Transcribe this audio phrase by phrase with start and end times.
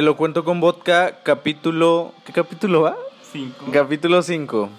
[0.00, 2.14] Te lo cuento con vodka, capítulo...
[2.24, 2.96] ¿Qué capítulo va?
[3.30, 3.66] Cinco.
[3.70, 4.70] Capítulo 5.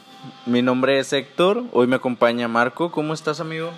[0.47, 2.91] Mi nombre es Héctor, hoy me acompaña Marco.
[2.91, 3.69] ¿Cómo estás, amigo?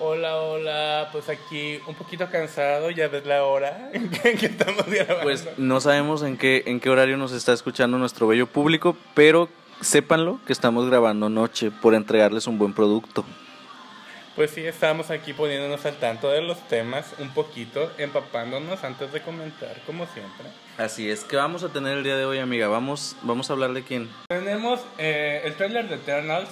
[0.00, 4.86] Hola, hola, pues aquí un poquito cansado, ya ves la hora en que, que estamos
[4.86, 5.22] grabando.
[5.22, 9.48] Pues no sabemos en qué, en qué horario nos está escuchando nuestro bello público, pero
[9.80, 13.24] sépanlo que estamos grabando noche por entregarles un buen producto.
[14.38, 19.20] Pues sí, estamos aquí poniéndonos al tanto de los temas, un poquito, empapándonos antes de
[19.20, 20.46] comentar, como siempre.
[20.76, 22.68] Así es, ¿qué vamos a tener el día de hoy, amiga?
[22.68, 24.08] Vamos, vamos a hablar de quién.
[24.28, 26.50] Tenemos eh, el trailer de Eternals,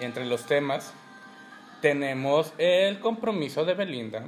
[0.00, 0.94] entre los temas.
[1.82, 4.24] Tenemos el compromiso de Belinda.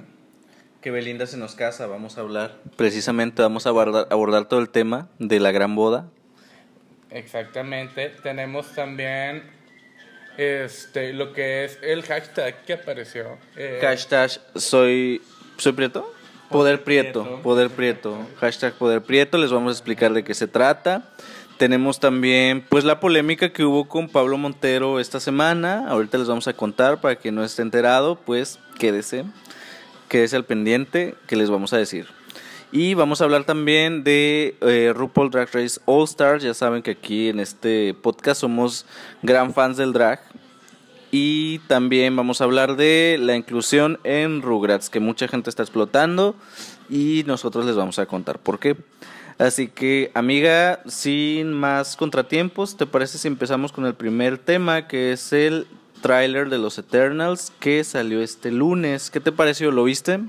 [0.82, 2.58] Que Belinda se nos casa, vamos a hablar.
[2.76, 6.10] Precisamente vamos a abordar, abordar todo el tema de la gran boda.
[7.08, 8.10] Exactamente.
[8.22, 9.56] Tenemos también
[10.38, 13.36] este lo que es el hashtag que apareció.
[13.56, 15.20] eh, Hashtag soy,
[15.58, 16.14] soy Prieto.
[16.48, 17.42] Poder Prieto, Prieto.
[17.42, 18.26] Poder Prieto.
[18.40, 21.10] Hashtag Poder Prieto, les vamos a explicar de qué se trata.
[21.58, 25.86] Tenemos también pues la polémica que hubo con Pablo Montero esta semana.
[25.88, 29.24] Ahorita les vamos a contar para quien no esté enterado, pues quédese,
[30.08, 32.06] quédese al pendiente que les vamos a decir.
[32.70, 36.42] Y vamos a hablar también de eh, RuPaul Drag Race All Stars.
[36.42, 38.84] Ya saben que aquí en este podcast somos
[39.22, 40.20] gran fans del drag.
[41.10, 46.34] Y también vamos a hablar de la inclusión en Rugrats, que mucha gente está explotando
[46.90, 48.76] y nosotros les vamos a contar por qué.
[49.38, 55.12] Así que, amiga, sin más contratiempos, ¿te parece si empezamos con el primer tema, que
[55.12, 55.66] es el
[56.02, 59.10] tráiler de los Eternals que salió este lunes?
[59.10, 59.70] ¿Qué te pareció?
[59.70, 60.20] ¿Lo viste?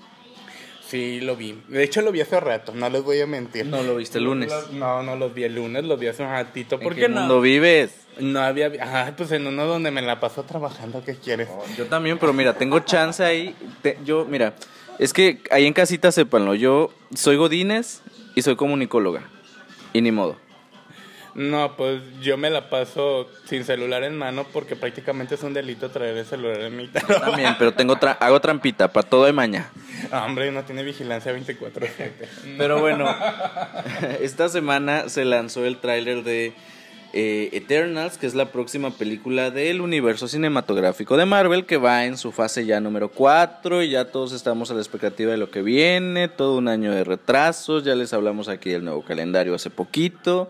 [0.90, 1.62] Sí, lo vi.
[1.68, 3.66] De hecho, lo vi hace rato, no les voy a mentir.
[3.68, 4.50] No lo viste el lunes.
[4.50, 6.80] Lo- no, no los vi el lunes, los vi hace un ratito.
[6.80, 7.20] ¿Por ¿En qué, qué no?
[7.22, 7.92] mundo vives?
[8.20, 8.72] No había.
[8.82, 11.48] Ah, pues en uno donde me la paso trabajando, ¿qué quieres?
[11.78, 13.56] Yo también, pero mira, tengo chance ahí.
[13.84, 14.56] Te- yo, mira,
[14.98, 18.02] es que ahí en casita sépanlo, yo soy Godínez
[18.34, 19.22] y soy comunicóloga.
[19.94, 20.38] Y ni modo.
[21.36, 25.90] No, pues yo me la paso sin celular en mano porque prácticamente es un delito
[25.92, 27.22] traer el celular en mi trabajo.
[27.30, 29.70] También, pero tengo tra- hago trampita, para todo de maña.
[30.12, 31.90] Ah, Hombre, no tiene vigilancia 24-7.
[32.58, 33.08] Pero bueno,
[34.22, 36.54] esta semana se lanzó el tráiler de
[37.14, 42.18] eh, Eternals, que es la próxima película del universo cinematográfico de Marvel, que va en
[42.18, 45.62] su fase ya número 4 y ya todos estamos a la expectativa de lo que
[45.62, 50.50] viene, todo un año de retrasos, ya les hablamos aquí del nuevo calendario hace poquito.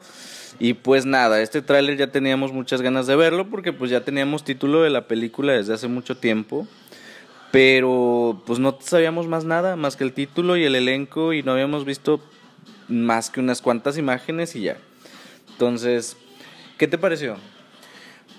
[0.59, 4.43] Y pues nada, este tráiler ya teníamos muchas ganas de verlo porque pues ya teníamos
[4.43, 6.67] título de la película desde hace mucho tiempo.
[7.51, 11.53] Pero pues no sabíamos más nada, más que el título y el elenco y no
[11.53, 12.21] habíamos visto
[12.87, 14.77] más que unas cuantas imágenes y ya.
[15.51, 16.15] Entonces,
[16.77, 17.37] ¿qué te pareció?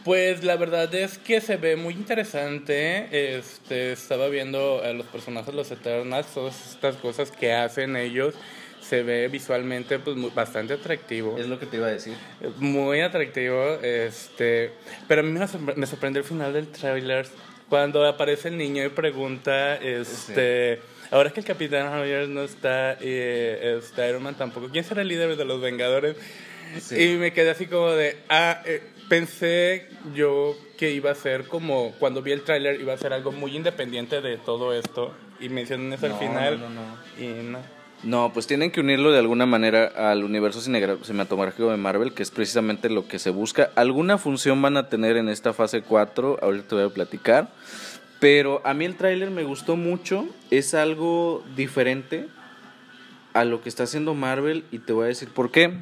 [0.04, 3.36] Pues la verdad es que se ve muy interesante.
[3.36, 8.34] Este, estaba viendo a los personajes los Eternals, todas estas cosas que hacen ellos.
[8.80, 11.36] Se ve visualmente pues muy- bastante atractivo.
[11.38, 12.14] lo que te iba a decir.
[12.58, 14.72] Muy atractivo, este,
[15.06, 17.26] pero a mí me, sorpre- me sorprendió el final del tráiler
[17.70, 23.78] cuando aparece el niño y pregunta, este, ahora que el Capitán Javier no está, eh,
[23.78, 26.16] este, Iron Man tampoco, ¿quién será el líder de los Vengadores?
[26.80, 27.00] Sí.
[27.00, 31.92] Y me quedé así como de, ah, eh, pensé yo que iba a ser como,
[31.98, 35.92] cuando vi el tráiler iba a ser algo muy independiente de todo esto y mencionan
[35.92, 37.24] eso No, al final no, no, no.
[37.24, 37.79] y no.
[38.02, 42.30] No, pues tienen que unirlo de alguna manera al universo cinematográfico de Marvel, que es
[42.30, 43.70] precisamente lo que se busca.
[43.74, 47.50] Alguna función van a tener en esta fase 4, ahorita te voy a platicar.
[48.18, 52.28] Pero a mí el tráiler me gustó mucho, es algo diferente
[53.34, 55.74] a lo que está haciendo Marvel y te voy a decir por qué.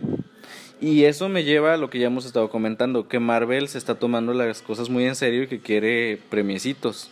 [0.80, 3.96] Y eso me lleva a lo que ya hemos estado comentando, que Marvel se está
[3.96, 7.10] tomando las cosas muy en serio y que quiere premiecitos.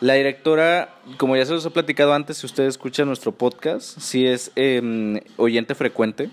[0.00, 4.26] La directora, como ya se los he platicado antes, si usted escucha nuestro podcast, si
[4.26, 6.30] es eh, oyente frecuente,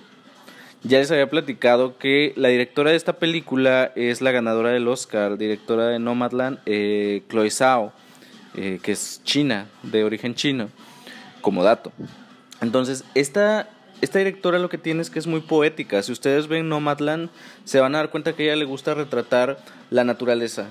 [0.83, 5.38] ya les había platicado que la directora de esta película es la ganadora del Oscar,
[5.38, 7.91] directora de Nomadland, eh, Chloe Zhao,
[8.55, 10.70] eh, que es china, de origen chino,
[11.41, 11.91] como dato.
[12.61, 16.02] Entonces, esta, esta directora lo que tiene es que es muy poética.
[16.03, 17.29] Si ustedes ven Nomadland,
[17.66, 19.58] se van a dar cuenta que a ella le gusta retratar
[19.90, 20.70] la naturaleza,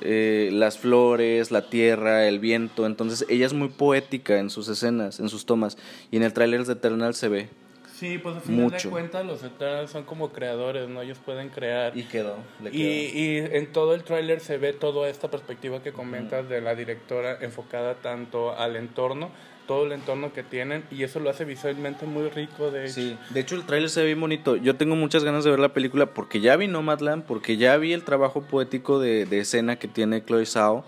[0.00, 2.86] eh, las flores, la tierra, el viento.
[2.86, 5.76] Entonces, ella es muy poética en sus escenas, en sus tomas.
[6.10, 7.48] Y en el tráiler de Eternal se ve.
[7.94, 8.88] Sí, pues al final Mucho.
[8.88, 11.00] de cuentas los Eternals son como creadores, ¿no?
[11.00, 11.92] Ellos pueden crear.
[12.10, 12.36] quedó.
[12.72, 16.74] Y, y en todo el tráiler se ve toda esta perspectiva que comentas de la
[16.74, 19.30] directora enfocada tanto al entorno,
[19.66, 22.94] todo el entorno que tienen, y eso lo hace visualmente muy rico, de hecho.
[22.94, 24.56] Sí, de hecho el tráiler se ve bien bonito.
[24.56, 27.92] Yo tengo muchas ganas de ver la película porque ya vi Nomadland, porque ya vi
[27.92, 30.84] el trabajo poético de, de escena que tiene Chloe Zhao.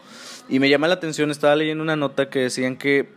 [0.49, 3.09] Y me llama la atención, estaba leyendo una nota que decían que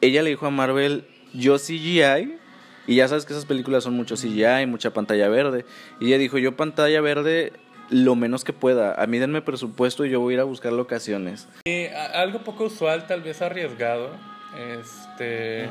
[0.00, 2.38] ella le dijo a Marvel, yo CGI
[2.86, 5.64] Y ya sabes que esas películas son mucho CGI, mucha pantalla verde.
[6.00, 7.52] Y ella dijo, yo pantalla verde
[7.90, 8.94] lo menos que pueda.
[9.00, 11.48] A mí denme presupuesto y yo voy a ir a buscar locaciones.
[11.66, 14.10] Y algo poco usual, tal vez arriesgado.
[14.56, 15.68] Este,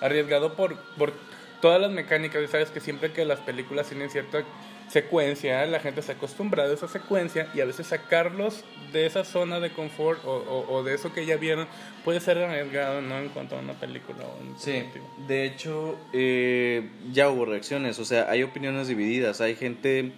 [0.00, 1.12] Arriesgado por, por
[1.60, 2.48] todas las mecánicas.
[2.50, 4.44] Sabes que siempre que las películas tienen cierta
[4.88, 9.24] secuencia, la gente se ha acostumbrado a esa secuencia y a veces sacarlos de esa
[9.24, 11.66] zona de confort o, o, de eso que ya vieron
[12.04, 13.18] puede ser arriesgado ¿no?
[13.18, 14.24] en cuanto a una película.
[14.24, 14.84] O sí,
[15.26, 20.12] de hecho eh, ya hubo reacciones, o sea, hay opiniones divididas, hay gente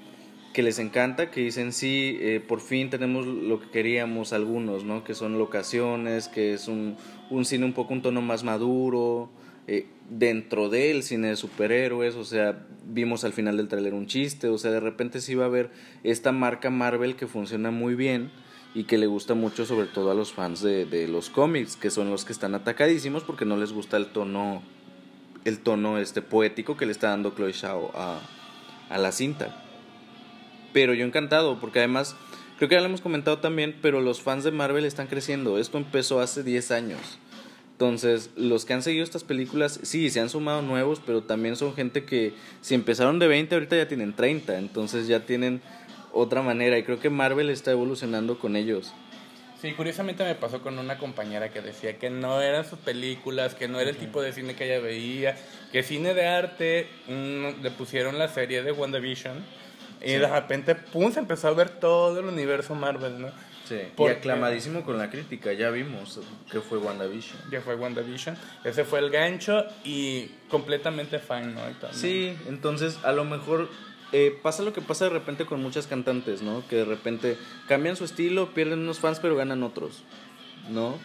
[0.52, 5.04] que les encanta, que dicen sí, eh, por fin tenemos lo que queríamos algunos, ¿no?
[5.04, 6.96] Que son locaciones, que es un,
[7.30, 9.30] un cine un poco un tono más maduro,
[9.68, 14.48] eh, dentro del cine de superhéroes, o sea, vimos al final del tráiler un chiste,
[14.48, 15.70] o sea, de repente sí va a haber
[16.02, 18.32] esta marca Marvel que funciona muy bien
[18.74, 21.90] y que le gusta mucho sobre todo a los fans de, de los cómics, que
[21.90, 24.62] son los que están atacadísimos porque no les gusta el tono
[25.44, 28.20] el tono este poético que le está dando Chloe Shao a,
[28.90, 29.69] a la cinta.
[30.72, 32.16] Pero yo encantado, porque además,
[32.58, 35.58] creo que ya lo hemos comentado también, pero los fans de Marvel están creciendo.
[35.58, 37.18] Esto empezó hace 10 años.
[37.72, 41.74] Entonces, los que han seguido estas películas, sí, se han sumado nuevos, pero también son
[41.74, 44.58] gente que si empezaron de 20, ahorita ya tienen 30.
[44.58, 45.62] Entonces ya tienen
[46.12, 48.92] otra manera y creo que Marvel está evolucionando con ellos.
[49.60, 53.68] Sí, curiosamente me pasó con una compañera que decía que no eran sus películas, que
[53.68, 55.36] no era el tipo de cine que ella veía,
[55.70, 59.44] que cine de arte mm, le pusieron la serie de WandaVision
[60.02, 63.28] y de repente, pum, se empezó a ver todo el universo Marvel, ¿no?
[63.64, 66.18] Sí, y aclamadísimo con la crítica, ya vimos
[66.50, 67.38] que fue WandaVision.
[67.52, 71.60] Ya fue WandaVision, ese fue el gancho y completamente fine, ¿no?
[71.92, 73.68] Sí, entonces a lo mejor
[74.12, 76.66] eh, pasa lo que pasa de repente con muchas cantantes, ¿no?
[76.68, 77.36] Que de repente
[77.68, 80.02] cambian su estilo, pierden unos fans pero ganan otros,
[80.68, 80.98] ¿no?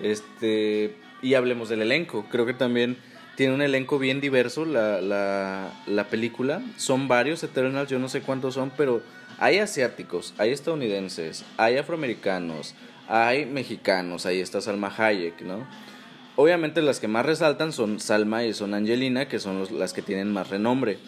[0.00, 2.96] Este, y hablemos del elenco, creo que también
[3.36, 6.62] tiene un elenco bien diverso la, la, la película.
[6.76, 9.02] Son varios Eternals, yo no sé cuántos son, pero
[9.38, 12.74] hay asiáticos, hay estadounidenses, hay afroamericanos,
[13.08, 15.66] hay mexicanos, ahí está Salma Hayek, ¿no?
[16.36, 20.32] Obviamente las que más resaltan son Salma y son Angelina, que son las que tienen
[20.32, 20.98] más renombre.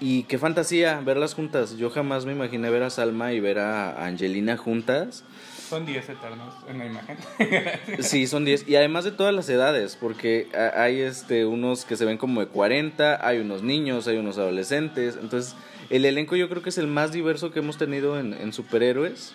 [0.00, 1.76] Y qué fantasía verlas juntas.
[1.76, 5.24] Yo jamás me imaginé ver a Salma y ver a Angelina juntas.
[5.68, 7.16] Son 10 eternos en la imagen.
[8.00, 8.68] sí, son 10.
[8.68, 12.48] Y además de todas las edades, porque hay este, unos que se ven como de
[12.48, 15.18] 40, hay unos niños, hay unos adolescentes.
[15.20, 15.54] Entonces,
[15.90, 19.34] el elenco yo creo que es el más diverso que hemos tenido en, en superhéroes.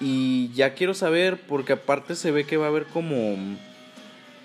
[0.00, 3.36] Y ya quiero saber, porque aparte se ve que va a haber como...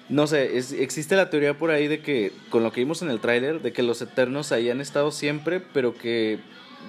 [0.08, 3.22] No sé, existe la teoría por ahí de que, con lo que vimos en el
[3.22, 6.40] tráiler, de que los Eternos ahí han estado siempre, pero que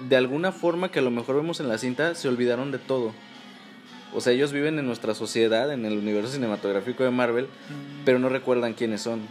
[0.09, 3.13] de alguna forma que a lo mejor vemos en la cinta se olvidaron de todo.
[4.15, 8.05] O sea, ellos viven en nuestra sociedad, en el universo cinematográfico de Marvel, mm.
[8.05, 9.21] pero no recuerdan quiénes son.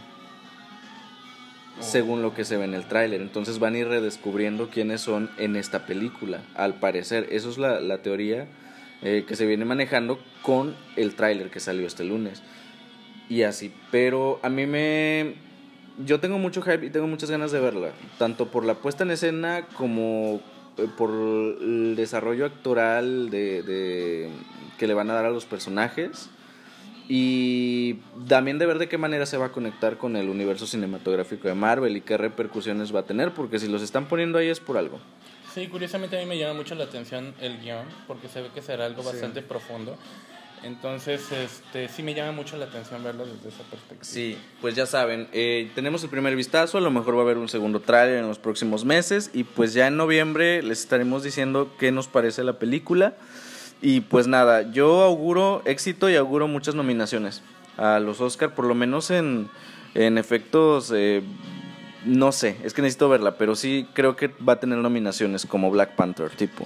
[1.79, 1.83] Oh.
[1.83, 3.21] Según lo que se ve en el tráiler.
[3.21, 6.41] Entonces van a ir redescubriendo quiénes son en esta película.
[6.55, 8.47] Al parecer, eso es la, la teoría
[9.01, 12.41] eh, que se viene manejando con el tráiler que salió este lunes.
[13.29, 13.73] Y así.
[13.91, 15.35] Pero a mí me...
[16.05, 17.91] Yo tengo mucho hype y tengo muchas ganas de verla.
[18.17, 20.41] Tanto por la puesta en escena como
[20.97, 24.29] por el desarrollo actoral de,
[24.77, 26.29] que le van a dar a los personajes
[27.07, 27.95] y
[28.27, 31.53] también de ver de qué manera se va a conectar con el universo cinematográfico de
[31.53, 34.77] Marvel y qué repercusiones va a tener, porque si los están poniendo ahí es por
[34.77, 34.99] algo.
[35.53, 38.61] Sí, curiosamente a mí me llama mucho la atención el guion, porque se ve que
[38.61, 39.97] será algo bastante profundo.
[40.63, 44.03] Entonces, este, sí me llama mucho la atención verlo desde esa perspectiva.
[44.03, 47.37] Sí, pues ya saben, eh, tenemos el primer vistazo, a lo mejor va a haber
[47.37, 51.73] un segundo trailer en los próximos meses y pues ya en noviembre les estaremos diciendo
[51.77, 53.15] qué nos parece la película.
[53.81, 57.41] Y pues nada, yo auguro éxito y auguro muchas nominaciones
[57.75, 59.49] a los Oscar, por lo menos en,
[59.93, 61.21] en efectos, eh,
[62.05, 65.69] no sé, es que necesito verla, pero sí creo que va a tener nominaciones como
[65.69, 66.65] Black Panther tipo.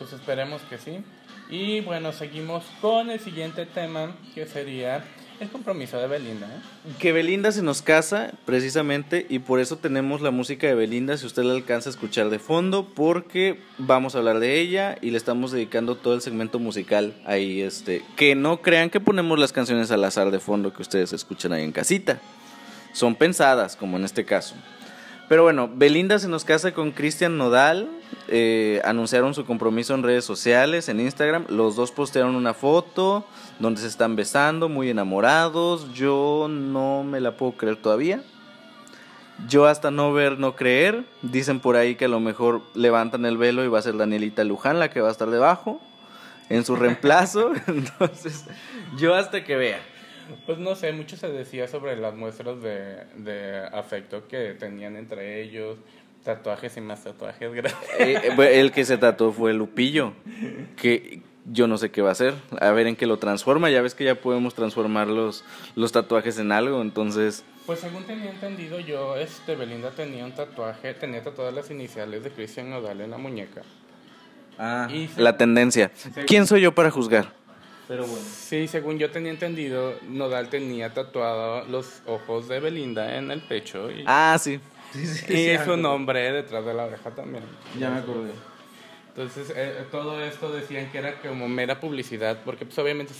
[0.00, 1.04] Pues esperemos que sí.
[1.50, 5.02] Y bueno, seguimos con el siguiente tema, que sería
[5.40, 6.46] el compromiso de Belinda.
[6.46, 6.92] ¿eh?
[6.98, 11.26] Que Belinda se nos casa, precisamente, y por eso tenemos la música de Belinda, si
[11.26, 15.16] usted la alcanza a escuchar de fondo, porque vamos a hablar de ella y le
[15.16, 19.90] estamos dedicando todo el segmento musical ahí, este, que no crean que ponemos las canciones
[19.90, 22.20] al azar de fondo que ustedes escuchan ahí en casita.
[22.92, 24.54] Son pensadas, como en este caso.
[25.28, 27.90] Pero bueno, Belinda se nos casa con Cristian Nodal.
[28.28, 31.44] Eh, anunciaron su compromiso en redes sociales, en Instagram.
[31.48, 33.26] Los dos postearon una foto
[33.58, 35.92] donde se están besando, muy enamorados.
[35.92, 38.22] Yo no me la puedo creer todavía.
[39.46, 41.04] Yo hasta no ver, no creer.
[41.20, 44.44] Dicen por ahí que a lo mejor levantan el velo y va a ser Danielita
[44.44, 45.78] Luján la que va a estar debajo
[46.48, 47.52] en su reemplazo.
[47.66, 48.46] Entonces,
[48.96, 49.80] yo hasta que vea.
[50.46, 55.42] Pues no sé, mucho se decía sobre las muestras de, de afecto que tenían entre
[55.42, 55.78] ellos,
[56.24, 57.50] tatuajes y más tatuajes.
[57.98, 60.12] Eh, eh, el que se tatuó fue Lupillo,
[60.76, 63.80] que yo no sé qué va a hacer, a ver en qué lo transforma, ya
[63.82, 65.44] ves que ya podemos transformar los,
[65.74, 67.44] los tatuajes en algo, entonces...
[67.66, 72.30] Pues según tenía entendido yo, este Belinda tenía un tatuaje, tenía tatuadas las iniciales de
[72.30, 73.62] Cristian Nodal en la muñeca.
[74.58, 75.92] Ah, la tendencia.
[76.26, 77.37] ¿Quién soy yo para juzgar?
[77.88, 78.24] Pero bueno.
[78.30, 83.90] Sí, según yo tenía entendido, Nodal tenía tatuado los ojos de Belinda en el pecho.
[83.90, 84.60] Y, ah, sí.
[84.94, 87.44] y su nombre detrás de la oreja también.
[87.78, 88.32] Ya me acordé.
[89.18, 93.12] Entonces, eh, todo esto decían que era como mera publicidad, porque pues obviamente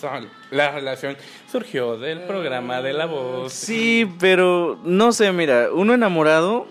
[0.53, 1.17] la relación
[1.51, 3.53] surgió del programa de La Voz.
[3.53, 6.69] Sí, pero no sé, mira, uno enamorado,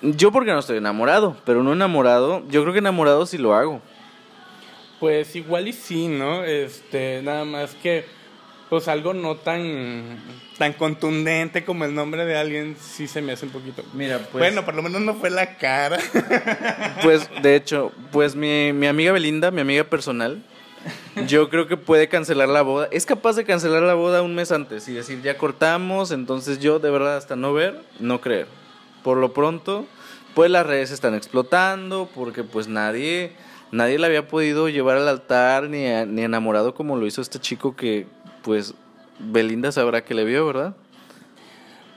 [0.00, 3.82] yo porque no estoy enamorado, pero uno enamorado, yo creo que enamorado sí lo hago.
[5.00, 6.44] Pues igual y sí, ¿no?
[6.44, 8.04] Este, nada más que
[8.68, 10.18] pues algo no tan
[10.58, 13.82] tan contundente como el nombre de alguien sí se me hace un poquito.
[13.94, 15.98] Mira, pues Bueno, por lo menos no fue la cara.
[17.02, 20.42] Pues de hecho, pues mi, mi amiga Belinda, mi amiga personal,
[21.26, 22.88] yo creo que puede cancelar la boda.
[22.90, 26.80] Es capaz de cancelar la boda un mes antes y decir, ya cortamos, entonces yo
[26.80, 28.48] de verdad hasta no ver, no creer.
[29.04, 29.86] Por lo pronto,
[30.34, 33.32] pues las redes están explotando porque pues nadie
[33.72, 37.76] nadie la había podido llevar al altar ni, ni enamorado como lo hizo este chico
[37.76, 38.06] que
[38.42, 38.74] pues
[39.18, 40.74] Belinda sabrá que le vio, ¿verdad?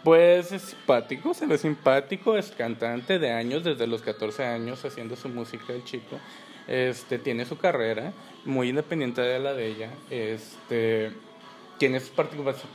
[0.03, 5.15] Pues es simpático, se ve simpático, es cantante de años, desde los 14 años haciendo
[5.15, 6.19] su música el chico.
[6.67, 8.11] Este, tiene su carrera,
[8.45, 9.91] muy independiente de la de ella.
[10.09, 11.11] Este,
[11.77, 12.11] tiene sus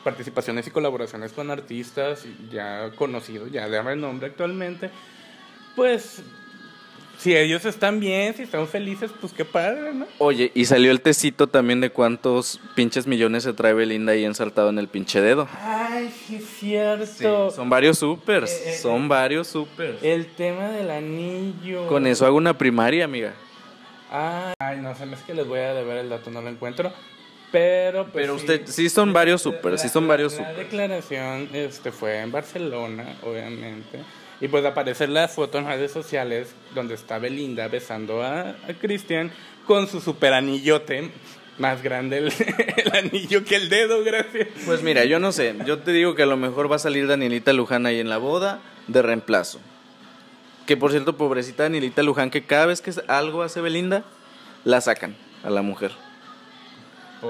[0.05, 4.91] participaciones y colaboraciones con artistas ya conocidos, ya de nombre actualmente.
[5.75, 6.23] Pues
[7.18, 10.06] si ellos están bien, si están felices, pues qué padre, ¿no?
[10.18, 14.68] Oye, y salió el tecito también de cuántos pinches millones se trae Belinda ahí ensartado
[14.70, 15.49] en el pinche dedo.
[15.61, 17.50] Ay, sí es cierto.
[17.50, 20.02] son varios supers, eh, eh, son varios supers.
[20.02, 21.87] El tema del anillo.
[21.88, 23.35] Con eso hago una primaria, amiga.
[24.11, 26.92] Ay, no sé, es que les voy a deber el dato, no lo encuentro.
[27.50, 30.52] Pero, pues, Pero usted, sí son varios supers, sí son varios supers.
[30.52, 34.00] La declaración este, fue en Barcelona, obviamente.
[34.40, 39.33] Y pues aparece la foto en redes sociales donde está Belinda besando a, Cristian
[39.66, 41.11] con su super anillote.
[41.59, 42.19] Más grande
[42.76, 44.49] el, anillo que el dedo, gracias.
[44.66, 45.55] Pues mira, yo no sé.
[45.64, 48.19] Yo te digo que a lo mejor va a salir Danielita Luján ahí en la
[48.19, 49.59] boda de reemplazo.
[50.66, 54.05] Que por cierto, pobrecita Danielita Luján, que cada vez que algo hace Belinda,
[54.64, 55.93] la sacan a la mujer.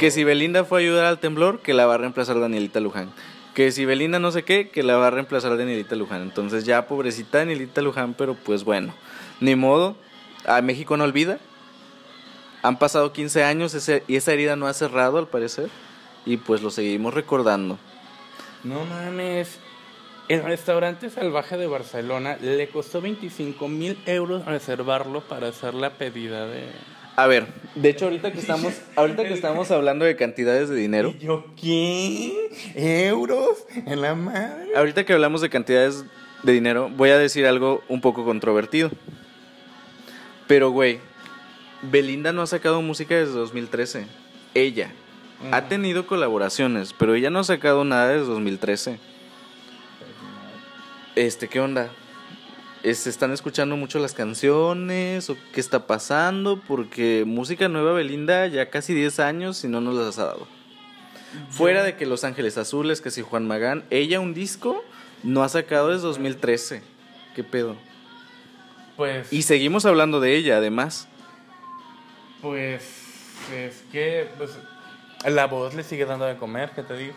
[0.00, 3.12] Que si Belinda fue a ayudar al temblor, que la va a reemplazar Danielita Luján
[3.56, 6.20] que si Belinda no sé qué, que la va a reemplazar Danielita Luján.
[6.20, 8.92] Entonces ya pobrecita Danielita Luján, pero pues bueno,
[9.40, 9.96] ni modo,
[10.44, 11.38] a México no olvida.
[12.62, 13.74] Han pasado 15 años
[14.06, 15.70] y esa herida no ha cerrado al parecer
[16.26, 17.78] y pues lo seguimos recordando.
[18.62, 19.58] No mames.
[20.28, 26.46] El restaurante salvaje de Barcelona le costó 25 mil euros reservarlo para hacer la pedida
[26.46, 26.64] de...
[27.16, 31.14] A ver, de hecho ahorita que estamos, ahorita que estamos hablando de cantidades de dinero.
[31.18, 32.50] ¿Y yo qué?
[33.08, 33.66] ¿Euros?
[33.86, 34.76] ¿En la madre?
[34.76, 36.04] Ahorita que hablamos de cantidades
[36.42, 38.90] de dinero, voy a decir algo un poco controvertido.
[40.46, 41.00] Pero, güey,
[41.82, 44.06] Belinda no ha sacado música desde 2013.
[44.54, 44.92] Ella.
[45.50, 48.98] Ha tenido colaboraciones, pero ella no ha sacado nada desde 2013.
[51.14, 51.90] Este, ¿qué onda?
[52.94, 58.70] Se están escuchando mucho las canciones o qué está pasando, porque música nueva Belinda ya
[58.70, 60.46] casi 10 años y no nos las ha dado.
[61.50, 64.84] Fuera de que Los Ángeles Azules, que si Juan Magán, ella un disco
[65.22, 66.82] no ha sacado desde 2013.
[67.34, 67.76] ¿Qué pedo?
[68.96, 69.32] Pues.
[69.32, 71.08] Y seguimos hablando de ella, además.
[72.40, 72.82] Pues.
[73.54, 74.28] Es que.
[74.38, 74.58] Pues,
[75.24, 77.14] la voz le sigue dando de comer, ¿qué te digo?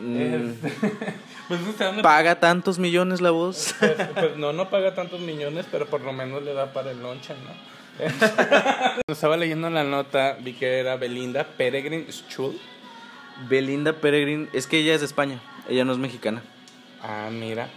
[1.48, 1.60] Pues,
[2.02, 3.74] ¿Paga tantos millones la voz?
[3.80, 7.02] Pues, pues, no, no paga tantos millones, pero por lo menos le da para el
[7.02, 8.06] lonche, ¿no?
[9.12, 12.58] Estaba leyendo la nota, vi que era Belinda Peregrin Schul.
[13.48, 16.42] Belinda Peregrin, es que ella es de España, ella no es mexicana.
[17.02, 17.68] Ah, mira.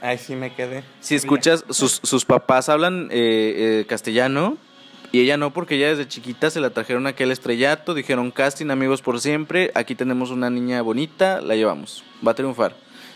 [0.00, 0.82] Ahí sí me quedé.
[1.00, 4.58] Si escuchas, sus, sus papás hablan eh, eh, castellano,
[5.14, 8.70] y ella no, porque ella desde chiquita se la trajeron a aquel estrellato, dijeron casting,
[8.70, 12.74] amigos por siempre, aquí tenemos una niña bonita, la llevamos, va a triunfar.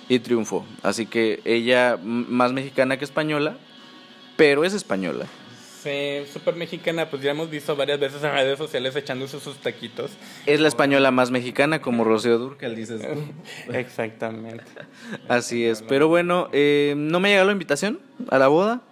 [0.09, 0.65] Y triunfó.
[0.85, 3.57] Así que ella más mexicana que española,
[4.37, 5.27] pero es española.
[5.83, 10.13] Sí, súper mexicana, pues ya hemos visto varias veces en redes sociales echándose sus taquitos.
[10.47, 13.01] Es la española más mexicana, como Rocío Durcal, dices
[13.73, 14.63] Exactamente.
[15.27, 17.99] Así es, pero bueno, eh, no me llegado la invitación
[18.31, 18.83] a la boda,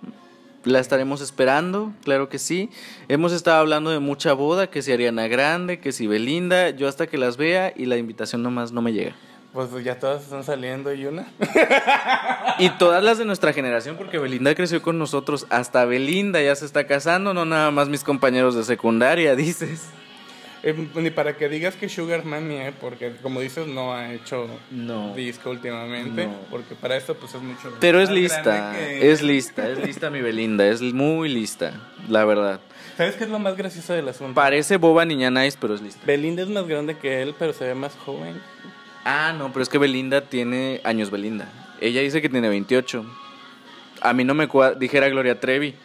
[0.66, 2.70] la estaremos esperando, claro que sí.
[3.08, 7.06] Hemos estado hablando de mucha boda, que si Ariana Grande, que si Belinda, yo hasta
[7.06, 9.14] que las vea y la invitación nomás no me llega.
[9.52, 11.26] Pues ya todas están saliendo y una.
[12.58, 15.46] Y todas las de nuestra generación, porque Belinda creció con nosotros.
[15.50, 19.88] Hasta Belinda ya se está casando, no nada más mis compañeros de secundaria, dices.
[20.68, 24.48] Eh, ni para que digas que Sugar Mami, eh, porque como dices, no ha hecho
[24.72, 25.14] No.
[25.14, 26.26] disco últimamente.
[26.26, 26.34] No.
[26.50, 27.72] Porque para esto, pues es mucho.
[27.78, 31.72] Pero es lista, que- es lista, es lista mi Belinda, es muy lista,
[32.08, 32.58] la verdad.
[32.96, 34.34] ¿Sabes qué es lo más gracioso del asunto?
[34.34, 36.00] Parece boba niña nice, pero es lista.
[36.04, 38.34] Belinda es más grande que él, pero se ve más joven.
[39.04, 41.48] Ah, no, pero es que Belinda tiene años Belinda.
[41.80, 43.04] Ella dice que tiene 28.
[44.00, 45.76] A mí no me cuadra, dijera Gloria Trevi,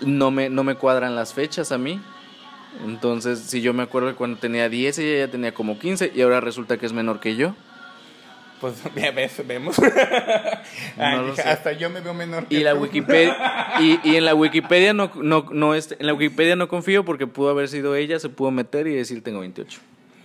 [0.00, 2.00] no me, no me cuadran las fechas a mí.
[2.84, 6.20] Entonces, si yo me acuerdo que cuando tenía 10, ella ya tenía como 15 y
[6.22, 7.54] ahora resulta que es menor que yo.
[8.60, 9.76] Pues ya ves, vemos.
[10.98, 12.80] Ay, hasta yo me veo menor que Y la tú.
[12.82, 13.36] Wikipedia
[13.80, 17.26] y, y en la Wikipedia no, no, no es- en la Wikipedia no confío porque
[17.26, 19.80] pudo haber sido ella, se pudo meter y decir tengo 28.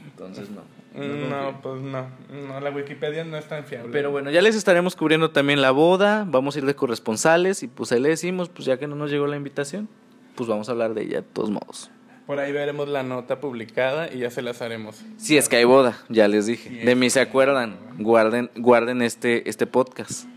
[0.06, 0.62] Entonces no.
[0.94, 2.08] No, pues no.
[2.48, 3.92] No, la Wikipedia no es tan fiable.
[3.94, 7.68] Pero bueno, ya les estaremos cubriendo también la boda, vamos a ir de corresponsales y
[7.70, 9.88] pues ahí le decimos, pues ya que no nos llegó la invitación,
[10.36, 11.90] pues vamos a hablar de ella de todos modos.
[12.32, 15.02] Por ahí veremos la nota publicada y ya se las haremos.
[15.18, 16.70] Si es que hay boda, ya les dije.
[16.70, 20.28] Sí, De mí se acuerdan, guarden, guarden este, este podcast.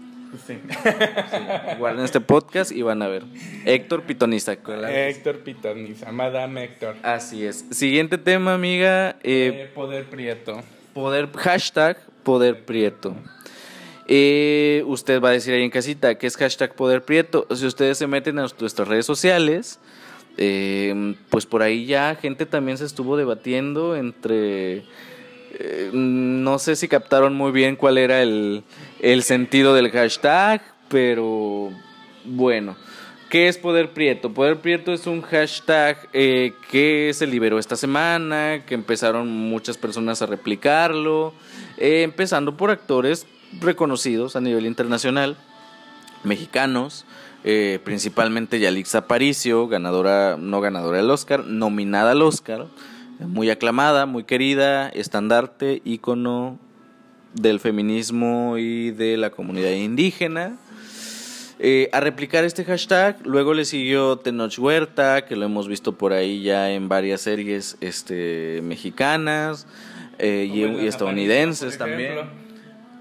[0.45, 0.59] Sí.
[1.79, 3.23] Guarden este podcast y van a ver.
[3.65, 4.57] Héctor Pitonista.
[4.57, 4.89] claro.
[4.89, 6.97] Héctor Pitoniza, Madame Héctor.
[7.05, 7.65] Así es.
[7.71, 9.11] Siguiente tema, amiga.
[9.23, 10.63] eh, Eh, Poder Prieto.
[10.95, 13.15] Poder, hashtag Poder Prieto.
[14.09, 17.47] Eh, usted va a decir ahí en casita que es hashtag Poder Prieto.
[17.55, 19.79] Si ustedes se meten a nuestras redes sociales,
[20.37, 24.85] eh, pues por ahí ya gente también se estuvo debatiendo entre...
[25.59, 28.65] eh, no sé si captaron muy bien cuál era el,
[29.01, 31.71] el sentido del hashtag, pero
[32.25, 32.77] bueno.
[33.31, 34.33] ¿Qué es Poder Prieto?
[34.33, 40.23] Poder Prieto es un hashtag eh, que se liberó esta semana, que empezaron muchas personas
[40.23, 41.35] a replicarlo,
[41.77, 43.27] eh, empezando por actores
[43.61, 45.37] reconocidos a nivel internacional,
[46.23, 47.07] mexicanos,
[47.45, 52.67] eh, principalmente Yalix Aparicio, ganadora, no ganadora del Oscar, nominada al Oscar,
[53.21, 56.59] muy aclamada, muy querida, estandarte, ícono
[57.35, 60.57] del feminismo y de la comunidad indígena.
[61.61, 66.13] Eh, a replicar este hashtag, luego le siguió Tenoch Huerta, que lo hemos visto por
[66.13, 69.67] ahí ya en varias series este, mexicanas
[70.19, 72.45] eh, y, estadounidenses también.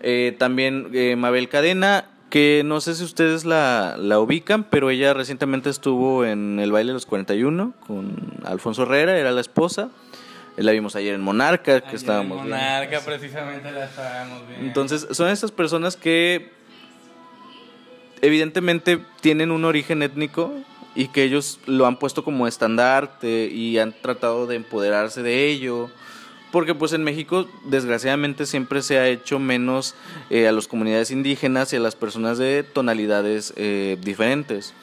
[0.02, 5.70] Eh, también Mabel Cadena, que no sé si ustedes la, la ubican, pero ella recientemente
[5.70, 9.90] estuvo en el baile de los 41 con Alfonso Herrera, era la esposa.
[10.58, 12.56] La vimos ayer en Monarca, que Ayer estábamos en viendo.
[12.56, 14.66] Monarca, precisamente la estábamos viendo.
[14.66, 16.52] Entonces, son estas personas que
[18.24, 20.56] evidentemente tienen un origen étnico
[20.96, 25.92] y que ellos lo han puesto como estandarte y han tratado de empoderarse de ello.
[26.54, 29.96] Porque pues en México desgraciadamente siempre se ha hecho menos
[30.30, 34.74] eh, a las comunidades indígenas y a las personas de tonalidades eh, diferentes.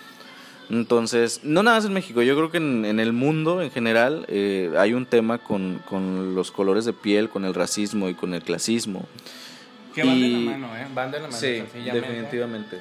[0.68, 4.24] Entonces, no nada más en México, yo creo que en, en el mundo en general
[4.28, 8.35] eh, hay un tema con, con los colores de piel, con el racismo y con
[8.35, 9.06] el clasismo.
[9.94, 10.87] que van y- de la mano, ¿eh?
[10.94, 12.09] Van de la mano, sencillamente.
[12.09, 12.78] definitivamente.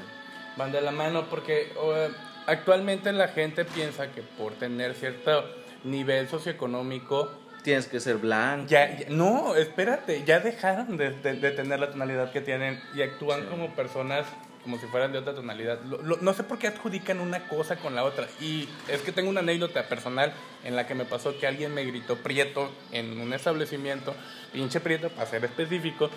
[0.58, 2.10] Van de la mano porque eh,
[2.48, 5.46] actualmente la gente piensa que por tener cierto
[5.84, 7.32] nivel socioeconómico
[7.64, 8.68] Tienes que ser blanco.
[8.70, 13.02] ya, ya- no, espérate, ya dejaron de, de- de tener la tonalidad que tienen y
[13.02, 13.48] actúan Sí.
[13.50, 14.26] como personas
[14.64, 15.80] como si fueran de otra tonalidad.
[15.86, 18.28] Lo- lo- no sé por qué adjudican una cosa con la otra.
[18.42, 20.34] Y es que tengo una anécdota personal
[20.66, 24.14] en la que me pasó que alguien me gritó prieto en un establecimiento,
[24.52, 26.10] pinche prieto para ser específico,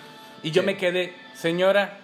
[0.43, 0.65] y yo Sí.
[0.65, 1.99] me quedé, señora,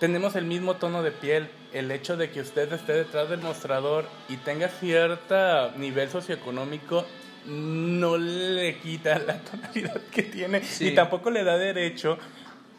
[0.00, 1.48] tenemos el mismo tono de piel.
[1.74, 7.04] El hecho de que usted esté detrás del mostrador y tenga cierto nivel socioeconómico
[7.48, 10.88] no le quita la tonalidad que tiene Sí.
[10.88, 12.18] y tampoco le da derecho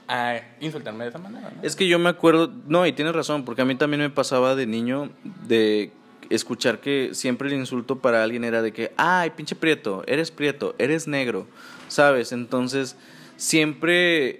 [0.08, 1.51] a insultarme de esa manera.
[1.55, 1.62] ¿no?
[1.63, 4.55] Es que yo me acuerdo, no, y tienes razón, porque a mí también me pasaba
[4.55, 5.10] de niño
[5.47, 5.91] de
[6.29, 10.75] escuchar que siempre el insulto para alguien era de que, ay, pinche prieto, eres prieto,
[10.77, 11.47] eres negro,
[11.88, 12.32] ¿sabes?
[12.32, 12.95] Entonces,
[13.38, 14.36] siempre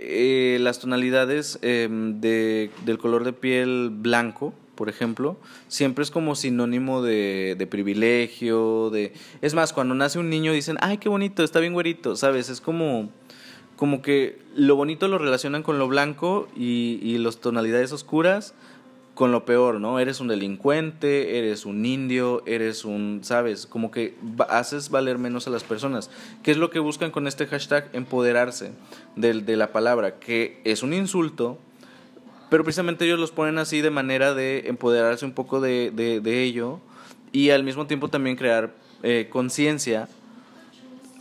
[0.56, 5.36] eh, las tonalidades eh, de, del color de piel blanco, por ejemplo,
[5.68, 9.12] siempre es como sinónimo de, de privilegio, de...
[9.42, 12.50] Es más, cuando nace un niño dicen, ay, qué bonito, está bien güerito, ¿sabes?
[12.50, 13.10] Es como
[13.76, 18.54] como que lo bonito lo relacionan con lo blanco y, y las tonalidades oscuras
[19.16, 20.00] con lo peor, ¿no?
[20.00, 23.66] Eres un delincuente, eres un indio, eres un, ¿sabes?
[23.68, 24.16] Como que
[24.50, 26.10] haces valer menos a las personas.
[26.42, 27.90] ¿Qué es lo que buscan con este hashtag?
[27.92, 28.72] Empoderarse
[29.18, 31.58] del- de, la palabra, que es un insulto,
[32.50, 36.80] pero precisamente ellos los ponen así de manera de empoderarse un poco de, de- ello
[37.32, 40.08] y al mismo tiempo también crear eh, conciencia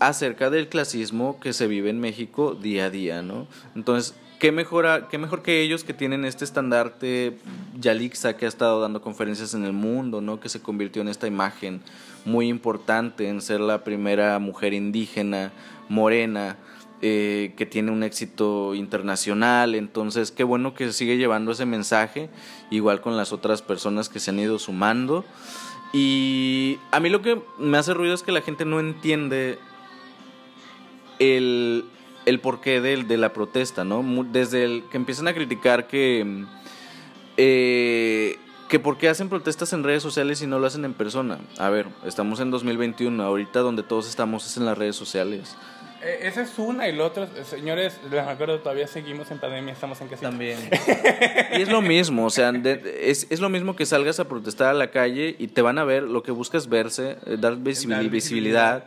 [0.00, 3.46] acerca del clasismo que se vive en México día a día, ¿no?
[3.74, 7.36] Entonces, ¿qué, mejora, qué mejor que ellos que tienen este estandarte,
[7.78, 10.38] Yalixa, que ha estado dando conferencias en el mundo, ¿no?
[10.38, 11.80] Que se convirtió en esta imagen
[12.24, 15.50] muy importante en ser la primera mujer indígena,
[15.88, 16.56] morena,
[17.00, 19.74] eh, que tiene un éxito internacional.
[19.74, 22.28] Entonces, qué bueno que sigue llevando ese mensaje,
[22.70, 25.24] igual con las otras personas que se han ido sumando.
[25.92, 29.58] Y a mí lo que me hace ruido es que la gente no entiende
[31.18, 31.84] el,
[32.26, 34.04] el porqué de, de la protesta, ¿no?
[34.30, 36.44] Desde el que empiezan a criticar que,
[37.36, 38.36] eh,
[38.68, 41.38] que por qué hacen protestas en redes sociales y no lo hacen en persona.
[41.58, 45.56] A ver, estamos en 2021, ahorita donde todos estamos es en las redes sociales.
[46.02, 50.00] Eh, esa es una y lo otro, señores, les acuerdo, todavía seguimos en pandemia, estamos
[50.00, 50.30] en casita.
[50.30, 50.58] También.
[51.58, 54.74] y es lo mismo, o sea, es, es, lo mismo que salgas a protestar a
[54.74, 58.84] la calle y te van a ver, lo que buscas verse, eh, dar visibilidad, visibilidad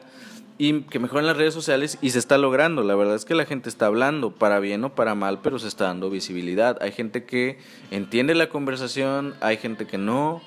[0.57, 2.83] y que mejoren las redes sociales y se está logrando.
[2.83, 5.67] La verdad es que la gente está hablando, para bien o para mal, pero se
[5.67, 6.77] está dando visibilidad.
[6.81, 7.57] Hay gente que
[7.89, 10.41] entiende la conversación, hay gente que no.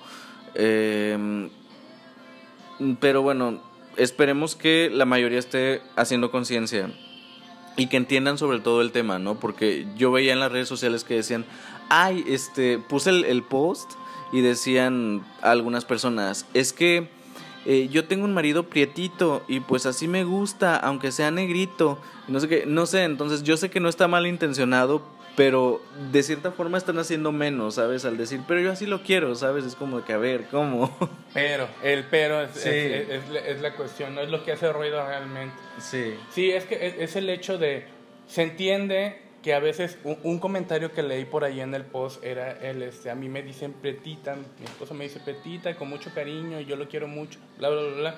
[0.54, 1.50] Eh,
[3.00, 3.60] pero bueno,
[3.96, 6.90] esperemos que la mayoría esté haciendo conciencia
[7.76, 9.38] y que entiendan sobre todo el tema, ¿no?
[9.40, 11.44] Porque yo veía en las redes sociales que decían,
[11.88, 13.92] ay, este, puse el, post
[14.32, 17.08] y decían algunas personas, es que
[17.66, 22.40] eh, yo tengo un marido prietito y pues así me gusta, aunque sea negrito, no
[22.40, 25.02] sé qué, no sé, entonces yo sé que no está mal intencionado,
[25.36, 28.04] pero de cierta forma están haciendo menos, ¿sabes?
[28.04, 29.64] Al decir, pero yo así lo quiero, ¿sabes?
[29.64, 30.96] Es como que, a ver, ¿cómo?
[31.34, 35.56] Pero, el pero es, es, la cuestión, no es lo que hace ruido realmente.
[35.80, 36.14] Sí.
[36.30, 37.86] Sí, es que es, el hecho de,
[38.28, 42.52] se entiende que a veces un, comentario que leí por ahí en el post era
[42.52, 46.60] el, este, a mí me dicen pretita, mi esposo me dice pretita, con mucho cariño,
[46.60, 48.14] y yo lo quiero mucho, bla, bla, bla, bla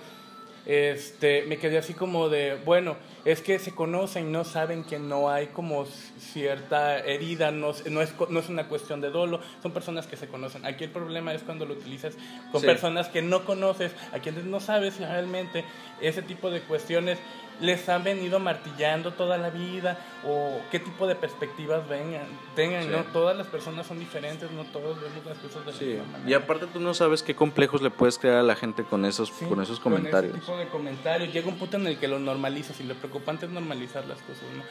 [0.67, 5.31] este, me quedé así como de, bueno, es que se conocen, no saben que no
[5.31, 10.07] hay como cierta herida, no, no, es, no es una cuestión de dolo, son personas
[10.07, 10.67] que se conocen.
[10.67, 12.15] Aquí el problema es cuando lo utilizas
[12.51, 15.65] con personas que no conoces, a quienes no sabes realmente
[16.01, 17.19] ese tipo de cuestiones
[17.61, 23.05] les han venido martillando toda la vida o qué tipo de perspectivas vengan, tengan, ¿no?
[23.05, 26.31] Todas las personas son diferentes, no todos vemos las cosas de la misma manera.
[26.31, 29.31] Y aparte tú no sabes qué complejos le puedes crear a la gente con esos,
[29.31, 30.33] con esos comentarios.
[30.33, 31.33] Con ese tipo de comentarios.
[31.33, 34.45] Llega un punto en el que lo normalizas y lo preocupante es normalizar las cosas,
[34.57, 34.63] ¿no?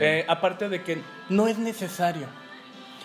[0.00, 2.26] Eh, aparte de que no es necesario.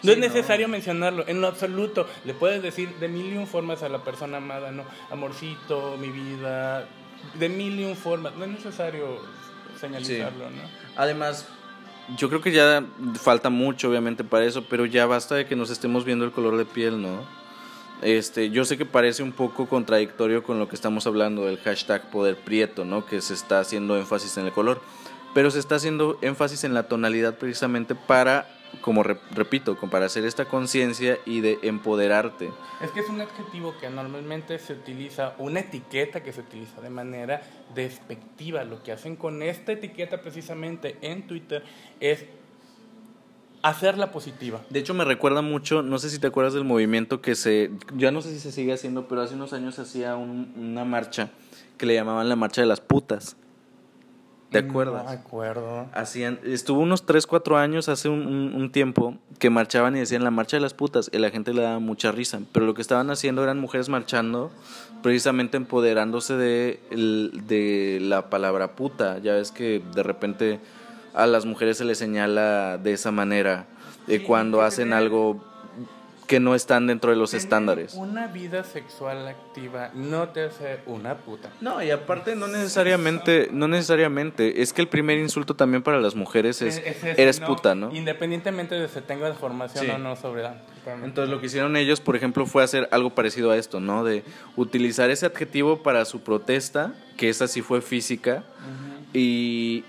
[0.03, 2.07] No es necesario mencionarlo, en lo absoluto.
[2.25, 4.83] Le puedes decir de mil y un formas a la persona amada, ¿no?
[5.09, 6.87] Amorcito, mi vida,
[7.33, 8.35] de mil y un formas.
[8.35, 9.19] No es necesario
[9.79, 10.61] señalizarlo, ¿no?
[10.95, 11.47] Además,
[12.17, 12.83] yo creo que ya
[13.15, 16.57] falta mucho, obviamente, para eso, pero ya basta de que nos estemos viendo el color
[16.57, 17.23] de piel, ¿no?
[18.01, 22.09] Este, yo sé que parece un poco contradictorio con lo que estamos hablando del hashtag
[22.11, 23.05] poder prieto, ¿no?
[23.05, 24.81] Que se está haciendo énfasis en el color,
[25.33, 28.47] pero se está haciendo énfasis en la tonalidad precisamente para
[28.81, 32.51] como repito, para hacer esta conciencia y de empoderarte.
[32.81, 36.89] Es que es un adjetivo que normalmente se utiliza, una etiqueta que se utiliza de
[36.89, 37.41] manera
[37.73, 38.63] despectiva.
[38.63, 41.63] Lo que hacen con esta etiqueta precisamente en Twitter
[41.99, 42.25] es
[43.61, 44.61] hacerla positiva.
[44.69, 48.11] De hecho, me recuerda mucho, no sé si te acuerdas del movimiento que se, ya
[48.11, 51.31] no sé si se sigue haciendo, pero hace unos años se hacía una marcha
[51.77, 53.37] que le llamaban la marcha de las putas.
[54.51, 55.03] ¿Te acuerdas?
[55.03, 55.87] No acuerdo.
[55.93, 60.31] Hacían, estuvo unos 3, 4 años hace un, un, tiempo que marchaban y decían la
[60.31, 62.39] marcha de las putas y la gente le daba mucha risa.
[62.51, 64.51] Pero lo que estaban haciendo eran mujeres marchando,
[65.01, 66.79] precisamente empoderándose de,
[67.47, 69.17] de la palabra puta.
[69.19, 70.59] Ya ves que de repente
[71.13, 73.65] a las mujeres se les señala de esa manera.
[74.07, 75.43] de cuando hacen algo
[76.27, 77.93] que no están dentro de los estándares.
[77.93, 81.49] Una vida sexual activa no te hace una puta.
[81.61, 86.15] No, y aparte no necesariamente, no necesariamente, es que el primer insulto también para las
[86.15, 87.93] mujeres es, eres puta, ¿no?
[87.93, 90.47] Independientemente de si tenga formación o no sobre
[91.03, 94.03] Entonces lo que hicieron ellos, por ejemplo, fue hacer algo parecido a esto, ¿no?
[94.03, 94.23] De
[94.55, 98.43] utilizar ese adjetivo para su protesta, que esa sí fue física,
[99.13, 99.85] y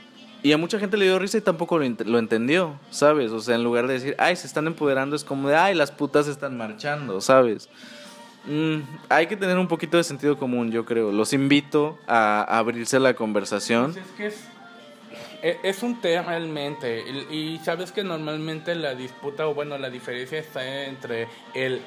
[0.47, 3.33] y a mucha gente le dio risa y tampoco lo, entendió, ¿sabes?
[3.33, 5.91] O sea, en lugar de decir, ay, se están empoderando, es como de, ay, las
[5.91, 7.69] putas están marchando, ¿sabes?
[8.47, 8.77] Mm,
[9.09, 11.11] hay que tener un poquito de sentido común, yo creo.
[11.11, 13.93] Los invito a, abrirse la conversación.
[14.17, 14.45] Pues
[15.43, 17.03] e, es, un tema realmente.
[17.29, 21.81] Y sabes que normalmente la disputa, o bueno, la diferencia está entre el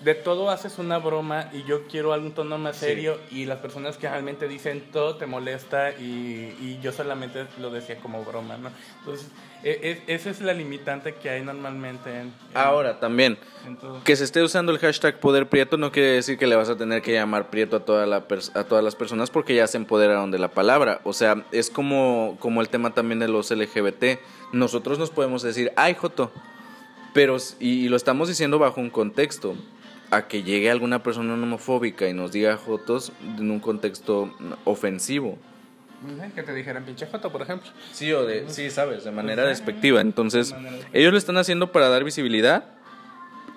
[0.00, 3.96] de todo haces una broma y yo quiero algún tono más serio y las personas
[3.96, 8.70] que realmente dicen todo te molesta y, y yo solamente lo decía como broma, ¿no?
[9.00, 9.28] Entonces,
[9.62, 12.32] e, e, esa es la limitante que hay normalmente en...
[12.54, 13.38] Ahora, también,
[14.04, 16.76] que se esté usando el hashtag Poder Prieto no quiere decir que le vas a
[16.76, 20.30] tener que llamar Prieto a, toda la a todas las personas porque ya se empoderaron
[20.30, 21.00] de la palabra.
[21.04, 24.20] O sea, es como, como el tema también de los LGBT.
[24.52, 26.30] Nosotros nos podemos decir, ay, Joto,
[27.16, 29.56] pero, y, lo estamos diciendo bajo un contexto
[30.10, 35.38] a que llegue alguna persona homofóbica y nos diga jotos en un contexto ofensivo.
[36.34, 37.70] Que te dijeran pinche joto, por ejemplo.
[37.92, 40.00] Sí, o de, sí, sabes, de manera despectiva.
[40.00, 40.54] Entonces,
[40.92, 42.64] ellos lo están haciendo para dar visibilidad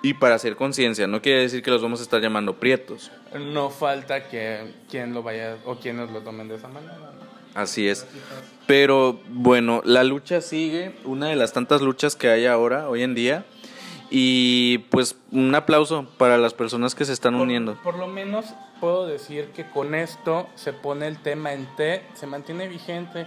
[0.02, 1.06] y para hacer conciencia.
[1.06, 3.12] No quiere decir que los vamos a estar llamando prietos.
[3.38, 7.12] No falta que quien lo vaya o quienes lo tomen de esa manera.
[7.54, 8.06] Así es.
[8.66, 13.14] Pero bueno, la lucha sigue, una de las tantas luchas que hay ahora, hoy en
[13.14, 13.44] día.
[14.10, 17.76] Y pues un aplauso para las personas que se están uniendo.
[17.82, 18.46] Por lo menos
[18.80, 23.26] puedo decir que con esto se pone el tema en T, se mantiene vigente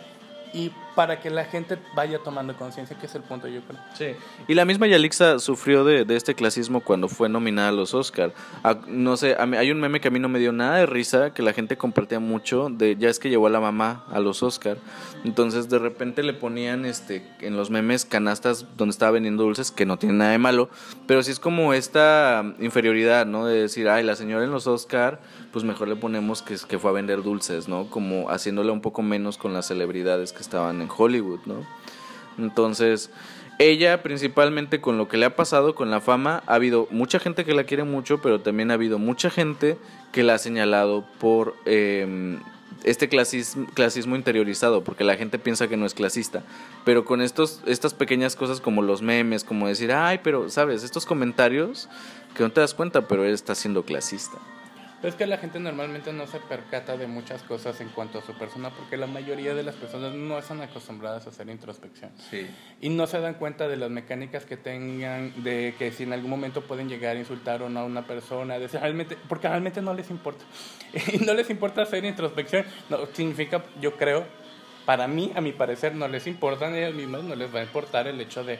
[0.54, 3.80] y para que la gente vaya tomando conciencia, que es el punto, yo creo.
[3.94, 4.16] Sí.
[4.48, 8.34] Y la misma Yalixa sufrió de, de este clasismo cuando fue nominada a los Oscar.
[8.88, 11.42] no sé, hay un meme que a mí no me dio nada de risa, que
[11.42, 14.78] la gente compartía mucho, de ya es que llevó a la mamá a los Oscar.
[15.24, 19.86] Entonces de repente le ponían este en los memes canastas donde estaba vendiendo dulces, que
[19.86, 20.70] no tiene nada de malo,
[21.08, 23.46] pero sí es como esta inferioridad, ¿no?
[23.46, 26.92] De decir, ay, la señora en los Oscar, pues mejor le ponemos que, que fue
[26.92, 27.90] a vender dulces, ¿no?
[27.90, 31.66] Como haciéndole un poco menos con las celebridades que estaban Hollywood, ¿no?
[32.38, 33.12] Entonces,
[33.60, 37.46] ella principalmente con lo que le ha pasado con la fama, ha habido mucha gente
[37.46, 39.78] que la quiere mucho, pero también ha habido mucha gente
[40.12, 42.40] que la ha señalado por em,
[42.84, 46.44] este clasismo, clasismo interiorizado, porque la gente piensa que no es clasista.
[46.84, 50.84] Pero con estos, estas pequeñas cosas como los memes, como decir, ay, pero, ¿sabes?
[50.84, 51.90] Estos comentarios
[52.36, 54.40] que no te das cuenta, pero él está siendo clasista.
[55.04, 58.22] Pero es que la gente normalmente no se percata de muchas cosas en cuanto a
[58.22, 62.10] su persona porque la mayoría de las personas no están acostumbradas a hacer introspección.
[62.32, 62.48] Sí.
[62.80, 66.30] Y no se dan cuenta de las mecánicas que tengan, de que si en algún
[66.30, 69.94] momento pueden llegar a insultar o no a una persona, de realmente, porque realmente no
[69.94, 70.46] les importa.
[71.12, 72.64] Y no les importa hacer introspección.
[72.88, 74.26] No, significa, yo creo,
[74.86, 77.64] para mí, a mi parecer, no les importa a ellos mismos, no les va a
[77.64, 78.58] importar el hecho de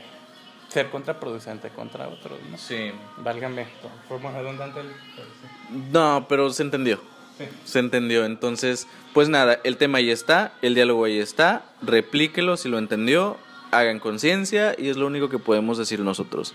[0.74, 2.58] ser contraproducente contra otros, ¿no?
[2.58, 2.92] Sí.
[3.18, 3.68] Válgame,
[4.10, 4.88] forma redundante el...
[5.92, 7.00] No, pero se entendió.
[7.38, 7.46] Sí.
[7.66, 8.26] Se entendió.
[8.26, 13.38] Entonces, pues nada, el tema ahí está, el diálogo ahí está, replíquelo si lo entendió,
[13.72, 16.54] hagan conciencia y es lo único que podemos decir nosotros.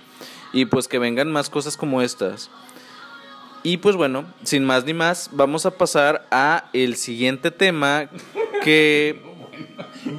[0.52, 2.50] Y pues que vengan más cosas como estas.
[3.62, 8.08] Y pues bueno, sin más ni más, vamos a pasar a el siguiente tema
[8.62, 9.27] que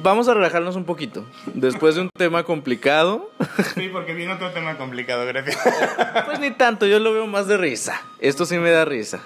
[0.02, 1.24] Vamos a relajarnos un poquito.
[1.54, 3.30] Después de un tema complicado.
[3.74, 5.58] Sí, porque viene otro tema complicado, gracias.
[6.26, 8.00] Pues ni tanto, yo lo veo más de risa.
[8.20, 9.20] Esto sí me da risa.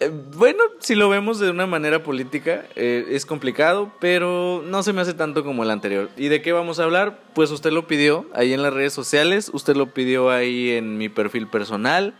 [0.00, 4.92] Eh, bueno, si lo vemos de una manera política, eh, es complicado, pero no se
[4.92, 6.10] me hace tanto como el anterior.
[6.16, 7.20] ¿Y de qué vamos a hablar?
[7.34, 11.08] Pues usted lo pidió ahí en las redes sociales, usted lo pidió ahí en mi
[11.08, 12.14] perfil personal.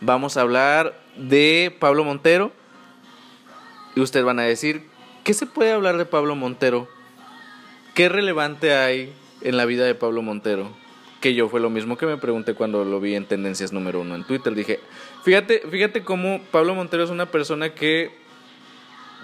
[0.00, 2.52] Vamos a hablar de Pablo Montero.
[3.96, 4.86] Y ustedes van a decir,
[5.26, 6.86] ¿Qué se puede hablar de Pablo Montero?
[7.96, 10.70] ¿Qué relevante hay en la vida de Pablo Montero?
[11.20, 14.14] Que yo fue lo mismo que me pregunté cuando lo vi en Tendencias número uno
[14.14, 14.54] en Twitter.
[14.54, 14.78] Dije,
[15.24, 18.12] fíjate, fíjate cómo Pablo Montero es una persona que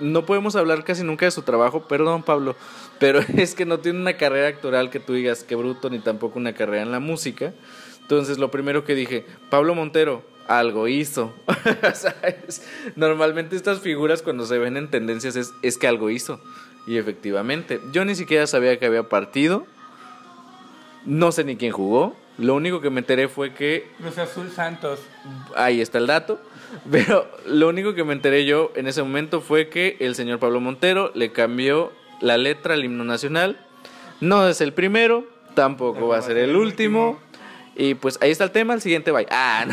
[0.00, 2.56] no podemos hablar casi nunca de su trabajo, perdón Pablo,
[2.98, 6.36] pero es que no tiene una carrera actoral que tú digas que bruto, ni tampoco
[6.36, 7.54] una carrera en la música.
[8.00, 10.24] Entonces lo primero que dije, Pablo Montero,
[10.58, 11.34] algo hizo.
[12.96, 16.40] Normalmente estas figuras cuando se ven en tendencias es, es que algo hizo.
[16.86, 19.66] Y efectivamente, yo ni siquiera sabía que había partido.
[21.04, 22.16] No sé ni quién jugó.
[22.38, 23.88] Lo único que me enteré fue que...
[23.98, 25.00] Cruz Azul Santos.
[25.54, 26.40] Ahí está el dato.
[26.90, 30.60] Pero lo único que me enteré yo en ese momento fue que el señor Pablo
[30.60, 33.58] Montero le cambió la letra al himno nacional.
[34.20, 37.20] No es el primero, tampoco va a ser el último.
[37.74, 39.26] Y pues ahí está el tema, el siguiente bye.
[39.30, 39.66] Ah,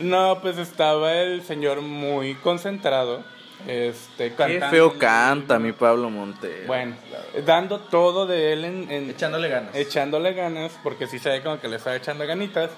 [0.00, 0.40] no.
[0.40, 3.24] pues estaba el señor muy concentrado.
[3.66, 6.66] Este, Qué feo canta mi Pablo Montero.
[6.66, 6.96] Bueno,
[7.46, 9.74] dando todo de él en, Echándole ganas.
[9.76, 12.70] Echándole ganas, porque sí se ve como que le está echando ganitas.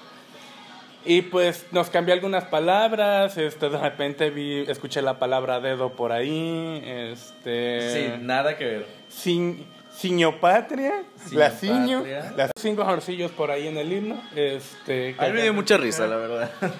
[1.05, 6.11] Y pues nos cambió algunas palabras, este, de repente vi, escuché la palabra dedo por
[6.11, 7.93] ahí, este...
[7.93, 8.87] Sí, nada que ver.
[9.07, 12.03] Sin, Ciñopatria, la ciño,
[12.35, 14.21] las cinco jorcillos por ahí en el himno.
[14.35, 16.51] Este, a mí me dio mucha risa, la verdad.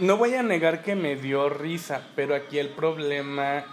[0.00, 3.64] No voy a negar que me dio risa, pero aquí el problema,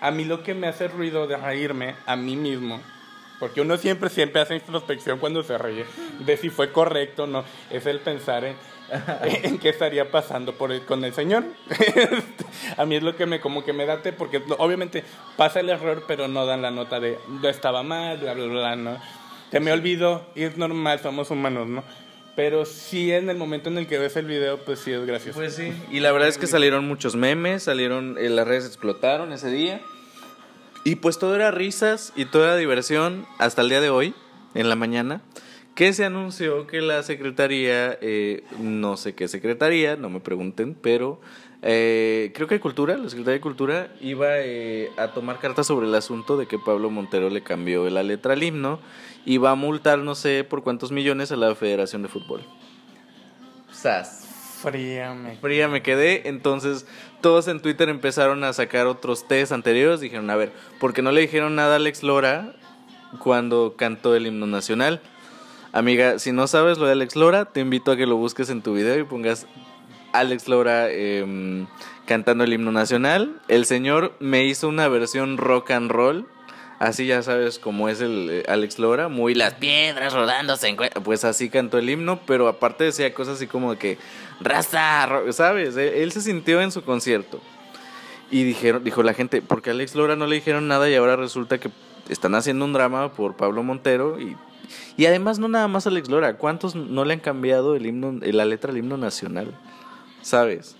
[0.00, 2.82] a mí lo que me hace ruido de reírme a mí mismo,
[3.38, 5.86] Porque uno siempre, siempre hace introspección cuando se ríe
[6.20, 7.44] de si fue correcto o no.
[7.70, 8.56] Es el pensar en,
[9.42, 11.44] en qué estaría pasando por el- con el señor.
[12.76, 15.04] a mí es lo que me como que me date porque obviamente
[15.36, 18.76] pasa el error, pero no dan la nota de no estaba mal, bla bla bla,
[18.76, 18.98] ¿no?
[19.50, 21.84] Se me olvidó y es normal, somos humanos, ¿no?
[22.34, 25.38] Pero sí en el momento en el que ves el video, pues sí es gracioso.
[25.38, 25.72] Pues sí.
[25.90, 29.80] Y la verdad es que salieron muchos memes, salieron, eh, las redes explotaron ese día.
[30.84, 34.14] Y pues todo era risas y toda diversión hasta el día de hoy,
[34.54, 35.20] en la mañana,
[35.76, 41.20] que se anunció que la secretaría, eh, no sé qué secretaría, no me pregunten, pero
[41.60, 45.94] eh, creo que Cultura, la Secretaría de Cultura, iba eh, a tomar cartas sobre el
[45.94, 48.80] asunto de que Pablo Montero le cambió la letra al himno
[49.26, 52.40] y va a multar no sé por cuántos millones a la Federación de Fútbol.
[53.70, 54.22] Sas.
[54.62, 55.36] Fríame.
[55.36, 56.86] Fría me quedé, entonces
[57.20, 61.12] todos en Twitter empezaron a sacar otros test anteriores, dijeron, a ver, ¿por qué no
[61.12, 62.54] le dijeron nada a Alex Lora
[63.18, 65.02] cuando cantó el himno nacional?
[65.76, 68.62] Amiga, si no sabes lo de Alex Lora, te invito a que lo busques en
[68.62, 69.46] tu video y pongas
[70.14, 71.66] Alex Lora em,
[72.06, 73.42] cantando el himno nacional.
[73.48, 76.26] El señor me hizo una versión rock and roll.
[76.78, 80.68] Así ya sabes cómo es el eh, Alex Lora, muy las piedras rodándose.
[80.68, 83.98] en Pues así cantó el himno, pero aparte decía cosas así como que
[84.40, 85.76] raza, ¿sabes?
[85.76, 87.38] Él, él se sintió en su concierto.
[88.30, 91.16] Y dijeron, dijo la gente, porque a Alex Lora no le dijeron nada y ahora
[91.16, 91.68] resulta que
[92.08, 94.38] están haciendo un drama por Pablo Montero y,
[94.96, 98.44] y además no nada más Alex Lora, ¿cuántos no le han cambiado el himno, la
[98.44, 99.54] letra del himno nacional?
[100.22, 100.76] ¿Sabes?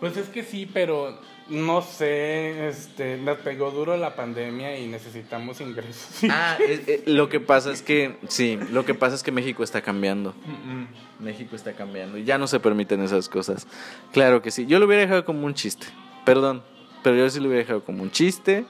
[0.00, 5.60] Pues es que sí, pero no sé, este, nos pegó duro la pandemia y necesitamos
[5.60, 6.28] ingresos.
[6.30, 9.62] Ah, eh, eh, lo que pasa es que, sí, lo que pasa es que México
[9.62, 10.34] está cambiando.
[10.44, 13.66] Mm, México está cambiando y ya no se permiten esas cosas.
[14.12, 14.66] Claro que sí.
[14.66, 15.86] Yo lo hubiera dejado como un chiste.
[16.24, 16.62] Perdón,
[17.02, 18.66] pero yo sí lo hubiera dejado como un chiste.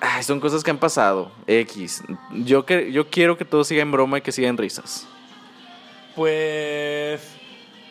[0.00, 1.32] Ay, son cosas que han pasado.
[1.46, 2.02] X.
[2.32, 5.06] Yo, que, yo quiero que todo siga en broma y que siga en risas.
[6.14, 7.20] Pues.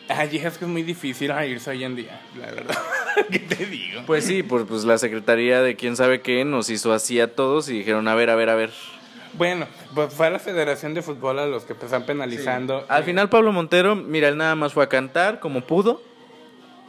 [0.08, 2.78] Ay, es que es muy difícil irse hoy en día, la verdad.
[3.30, 4.02] ¿Qué te digo?
[4.06, 7.68] Pues sí, pues, pues la secretaría de quién sabe qué nos hizo así a todos
[7.68, 8.70] y dijeron, a ver, a ver, a ver.
[9.34, 12.86] Bueno, pues fue a la Federación de Fútbol a los que están penalizando.
[12.88, 16.02] Al final Pablo Montero, mira, él nada más fue a cantar como pudo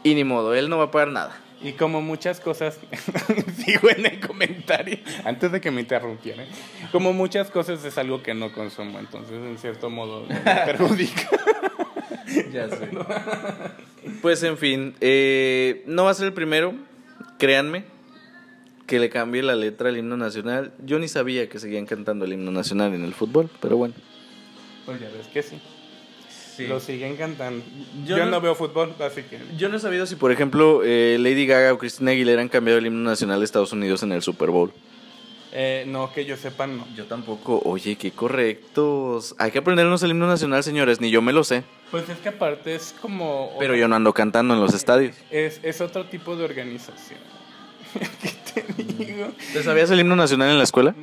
[0.04, 1.38] y ni modo, él no va a pagar nada.
[1.62, 2.80] Y como muchas cosas,
[3.58, 6.48] sigo en el comentario, antes de que me interrumpieran,
[6.92, 11.30] como muchas cosas es algo que no consumo, entonces en cierto modo me perjudica.
[12.54, 12.90] Ya sé.
[14.22, 16.74] Pues en fin, eh, no va a ser el primero,
[17.38, 17.84] créanme,
[18.88, 20.74] que le cambie la letra al himno nacional.
[20.84, 23.94] Yo ni sabía que seguían cantando el himno nacional en el fútbol, pero bueno.
[24.86, 25.62] Pues ya ves que sí,
[26.64, 26.68] Sí.
[26.68, 27.64] lo siguen cantando.
[28.06, 28.42] Yo Yo, no- no...
[28.42, 29.40] veo fútbol, así que...
[29.58, 32.80] Yo no he sabido si, por ejemplo, eh, Lady Gaga o Christina Aguilera han cambiado
[32.80, 34.72] el himno nacional de Estados Unidos en el Super Bowl.
[35.52, 36.86] Eh, no, que yo sepa, no.
[36.96, 37.60] Yo tampoco.
[37.66, 39.34] Oye, qué correctos.
[39.40, 41.02] Hay que aprendernos el himno nacional, señores.
[41.02, 41.64] Ni yo me lo sé.
[41.90, 43.56] Pues es que aparte es como...
[43.58, 45.16] Pero yo no ando cantando en los estadios.
[45.32, 47.18] Es, es otro tipo de organización.
[48.22, 49.30] ¿Qué te digo?
[49.54, 50.94] ¿Te sabías el himno nacional en la escuela?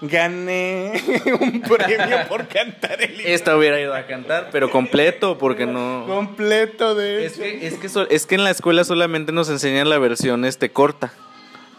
[0.00, 1.02] Gané
[1.40, 6.04] un premio por cantar el himno Esta hubiera ido a cantar, pero completo, porque no.
[6.06, 7.42] completo de Es hecho.
[7.42, 10.70] que, es, que so- es que en la escuela solamente nos enseñan la versión este
[10.70, 11.12] corta.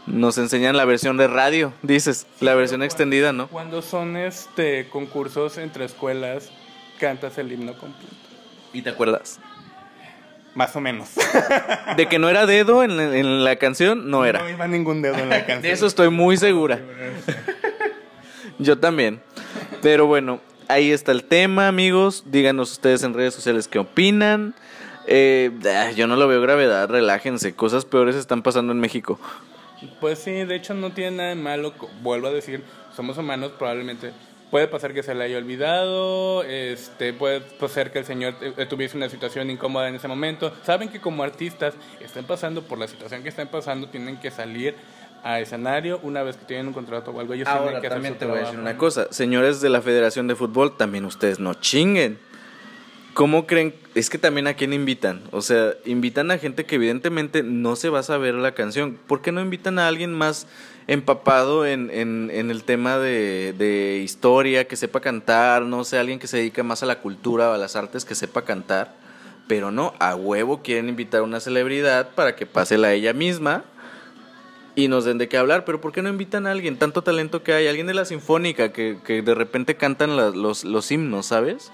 [0.06, 2.26] Nos enseñan la versión de radio, dices.
[2.42, 3.48] La versión extendida, ¿no?
[3.48, 6.50] Cuando son este concursos entre escuelas,
[7.00, 8.16] cantas el himno completo.
[8.74, 9.40] ¿Y te acuerdas?
[10.56, 11.10] Más o menos.
[11.96, 14.50] De que no era dedo en, la- en la canción, no No era.
[14.50, 15.62] iba ningún dedo en la canción.
[15.62, 16.80] De eso estoy muy segura.
[18.60, 19.22] Yo también.
[19.82, 22.24] Pero bueno, ahí está el tema, amigos.
[22.28, 24.54] Díganos ustedes en redes sociales qué opinan.
[25.08, 27.56] Eh, ah, yo no lo veo gravedad, relájense.
[27.56, 29.20] Cosas peores están pasando en México.
[30.02, 31.74] Pues sí, de hecho no tiene nada de malo.
[32.02, 32.64] Vuelvo a decir,
[32.96, 34.12] somos humanos, probablemente
[34.50, 38.98] puede pasar que se le haya olvidado, este, puede pasar que el señor eh, tuviese
[38.98, 40.54] una situación incómoda en ese momento.
[40.64, 44.76] Saben que como artistas están pasando por la situación que están pasando, tienen que salir
[45.24, 47.34] a escenario una vez que tienen un contrato o algo.
[47.34, 49.08] Ellos tienen Ahora que hacer también su te voy a decir una cosa.
[49.12, 52.20] Señores de la Federación de Fútbol, también ustedes no chinguen.
[53.14, 53.74] ¿Cómo creen?
[53.96, 55.24] Es que también a quién invitan.
[55.32, 58.98] O sea, invitan a gente que evidentemente no se va a saber la canción.
[59.08, 60.48] ¿Por qué no invitan a alguien más
[60.88, 65.64] empapado en, en, en el tema de, de historia, que sepa cantar?
[65.64, 68.16] No sé, alguien que se dedica más a la cultura o a las artes, que
[68.16, 68.96] sepa cantar.
[69.48, 73.66] Pero no, a huevo quieren invitar a una celebridad para que pase la ella misma
[74.80, 76.78] y nos den de qué hablar, pero ¿por qué no invitan a alguien?
[76.78, 80.64] Tanto talento que hay, alguien de la sinfónica que, que de repente cantan la- los,
[80.64, 81.72] los himnos, ¿sabes?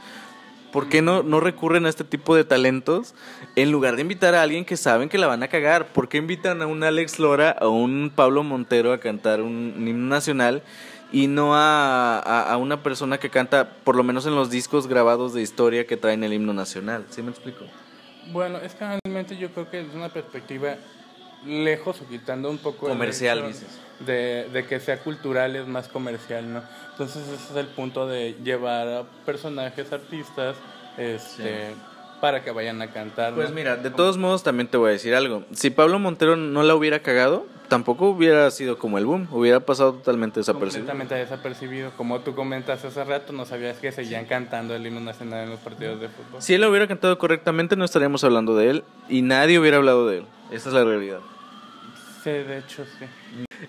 [0.72, 3.16] ¿Por qué no, no recurren a este tipo de talentos
[3.56, 5.88] en lugar de invitar a alguien que saben que la van a cagar?
[5.88, 10.08] ¿Por qué invitan a un Alex Lora o un Pablo Montero a cantar un, himno
[10.08, 10.64] nacional
[11.14, 15.34] y no a, a, una persona que canta, por lo menos en los discos grabados
[15.34, 17.06] de historia que traen el himno nacional?
[17.10, 17.64] ¿Sí me explico?
[18.34, 20.76] Bueno, es que realmente yo creo que es una perspectiva
[21.46, 23.68] lejos o quitando un poco comercial dices.
[24.06, 28.36] de, de, que sea cultural es más comercial no entonces ese es el punto de
[28.44, 30.56] llevar a personajes artistas
[30.98, 31.74] este
[32.22, 35.14] para que vayan a cantar pues mira de todos modos también te voy a decir
[35.14, 35.44] algo.
[35.52, 39.28] Si Pablo Montero no la hubiera cagado tampoco hubiera sido como el boom.
[39.32, 40.88] Hubiera pasado totalmente desapercibido.
[40.88, 41.92] Completamente desapercibido.
[41.98, 45.60] Como tú comentas hace rato no sabías que seguían cantando el himno nacional en los
[45.60, 46.42] partidos de fútbol.
[46.42, 50.08] Si él lo hubiera cantado correctamente no estaríamos hablando de él y nadie hubiera hablado
[50.08, 50.26] de él.
[50.52, 51.20] Esa es la realidad
[52.26, 53.06] Sí, de hecho, sí.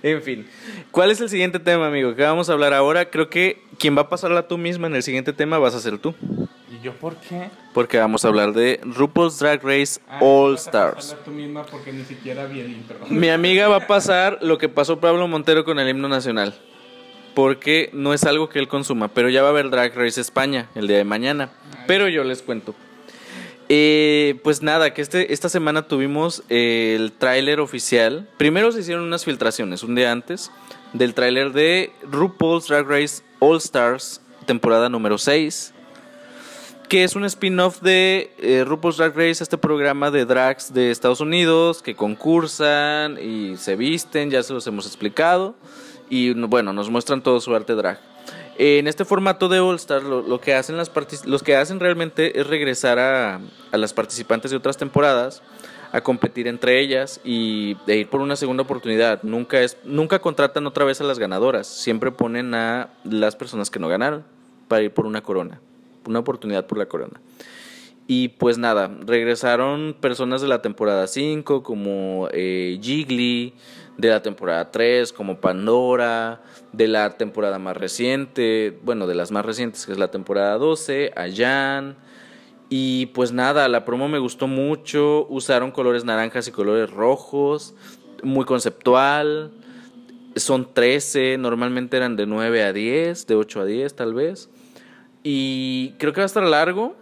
[0.03, 0.49] En fin,
[0.91, 2.15] ¿cuál es el siguiente tema, amigo?
[2.15, 3.11] ¿Qué vamos a hablar ahora?
[3.11, 5.99] Creo que quien va a pasarla tú misma en el siguiente tema vas a ser
[5.99, 6.15] tú.
[6.71, 7.51] ¿Y yo por qué?
[7.75, 11.15] Porque vamos a hablar de RuPaul's Drag Race ah, All Stars.
[11.23, 12.97] tú misma porque ni siquiera vi el intro.
[13.11, 16.55] Mi amiga va a pasar lo que pasó Pablo Montero con el himno nacional.
[17.35, 20.71] Porque no es algo que él consuma, pero ya va a haber Drag Race España
[20.75, 21.51] el día de mañana.
[21.87, 22.75] Pero yo les cuento.
[23.69, 28.29] Eh, pues nada, que este, esta semana tuvimos el tráiler oficial.
[28.37, 30.53] Primero se hicieron unas filtraciones un día antes
[30.93, 35.75] del tráiler de RuPaul's Drag Race All Stars, temporada número 6,
[36.89, 41.21] que es un spin-off de eh, RuPaul's Drag Race, este programa de drags de Estados
[41.21, 45.57] Unidos que concursan y se visten, ya se los hemos explicado,
[46.09, 48.16] y bueno, nos muestran todo su arte drag.
[48.59, 50.91] En este formato de All Star, lo, que hacen las
[51.27, 53.41] los que hacen realmente es regresar a,
[53.71, 55.43] a, las participantes de otras temporadas
[55.93, 59.23] a competir entre ellas y de ir por una segunda oportunidad.
[59.23, 63.79] Nunca es, nunca contratan otra vez a las ganadoras, siempre ponen a las personas que
[63.79, 64.25] no ganaron
[64.69, 65.61] para ir por una corona,
[66.07, 67.21] una oportunidad por la corona.
[68.09, 73.55] Y pues nada, regresaron personas de la temporada 5 como eh, Jiggly,
[73.99, 76.43] de la temporada 3 como Pandora,
[76.73, 81.13] de la temporada más reciente, bueno, de las más recientes que es la temporada 12,
[81.17, 81.97] Ayan.
[82.69, 87.75] Y pues nada, la promo me gustó mucho, usaron colores naranjas y colores rojos,
[88.23, 89.53] muy conceptual.
[90.35, 94.51] Son 13, normalmente eran de 9 a 10, de 8 a 10 tal vez.
[95.23, 96.97] Y creo que va a estar largo.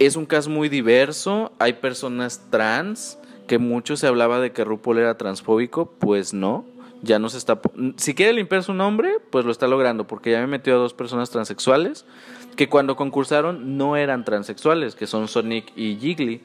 [0.00, 3.16] Es un cast muy diverso, hay personas trans,
[3.46, 6.64] que mucho se hablaba de que RuPaul era transfóbico, pues no,
[7.02, 7.60] ya no se está...
[7.96, 10.94] Si quiere limpiar su nombre, pues lo está logrando, porque ya me metió a dos
[10.94, 12.06] personas transexuales
[12.56, 16.40] que cuando concursaron no eran transexuales, que son Sonic y Jiggly.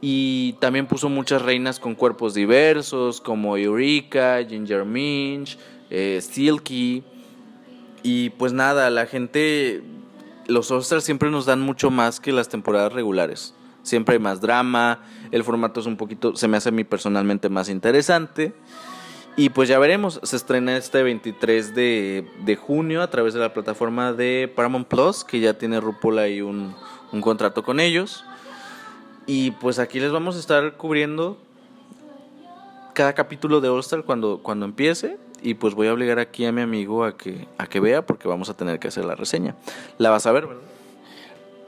[0.00, 5.58] Y también puso muchas reinas con cuerpos diversos, como Eureka, Ginger Minch,
[5.90, 7.04] eh, Silky.
[8.02, 9.82] Y pues nada, la gente,
[10.46, 13.54] los Oscars siempre nos dan mucho más que las temporadas regulares.
[13.82, 15.00] Siempre hay más drama,
[15.30, 18.54] el formato es un poquito, se me hace a mí personalmente más interesante.
[19.36, 23.54] Y pues ya veremos, se estrena este 23 de, de junio a través de la
[23.54, 26.74] plataforma de Paramount Plus, que ya tiene RuPaul ahí un,
[27.12, 28.24] un contrato con ellos.
[29.26, 31.38] Y pues aquí les vamos a estar cubriendo
[32.92, 35.18] cada capítulo de All Star cuando, cuando empiece.
[35.42, 38.28] Y pues voy a obligar aquí a mi amigo a que, a que vea porque
[38.28, 39.56] vamos a tener que hacer la reseña.
[39.96, 40.69] La vas a ver, ¿verdad?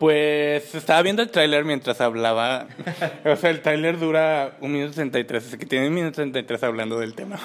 [0.02, 2.66] Pues estaba viendo el tráiler mientras hablaba.
[3.24, 6.98] o sea, el tráiler dura un minuto 33, así que tiene un minuto 33 hablando
[6.98, 7.38] del tema.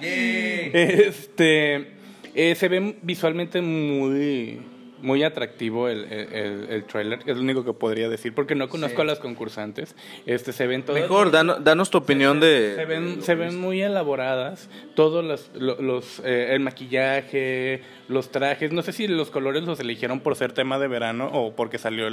[0.00, 1.94] este,
[2.32, 4.60] eh, se ve visualmente muy
[5.04, 9.02] muy atractivo el, el, el, trailer, es lo único que podría decir, porque no conozco
[9.02, 9.94] a las concursantes.
[10.26, 11.02] Este, se ven todas.
[11.02, 12.72] Mejor, danos, tu opinión de.
[12.74, 18.72] Se ven, se ven muy elaboradas, todos los, los eh, el maquillaje, los trajes.
[18.72, 22.08] No sé si los colores los eligieron por ser tema de verano o porque salió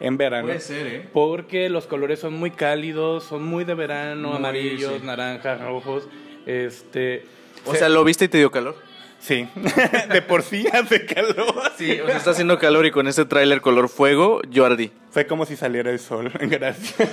[0.00, 0.46] en verano.
[0.46, 1.08] Puede ser, ¿eh?
[1.12, 6.08] Porque los colores son muy cálidos, son muy de verano, amarillos, naranjas, rojos.
[6.46, 7.24] Este.
[7.64, 8.76] O sea, ¿lo viste y te dio calor?
[9.24, 9.48] Sí,
[10.12, 11.72] de por sí hace calor.
[11.78, 14.90] Sí, o sea, está haciendo calor y con ese tráiler color fuego, yo ardí.
[15.12, 17.08] Fue como si saliera el sol, gracias.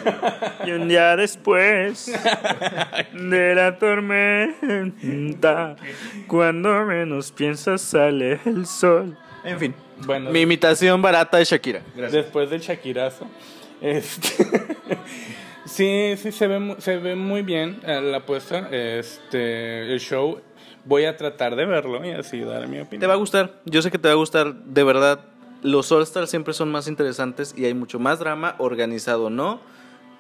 [0.65, 2.11] Y un día después
[3.13, 4.97] de la tormenta,
[6.27, 9.17] cuando menos piensas sale el sol.
[9.45, 9.73] En fin,
[10.05, 11.81] bueno, mi imitación barata de Shakira.
[11.95, 13.25] Después del Shakirazo.
[13.79, 14.27] Este...
[15.65, 18.67] sí, sí, se ve, se ve muy bien eh, la apuesta.
[18.69, 20.41] Este, el show
[20.85, 23.01] voy a tratar de verlo y así dar mi opinión.
[23.01, 25.19] Te va a gustar, yo sé que te va a gustar, de verdad.
[25.61, 29.59] Los All Stars siempre son más interesantes y hay mucho más drama, organizado no,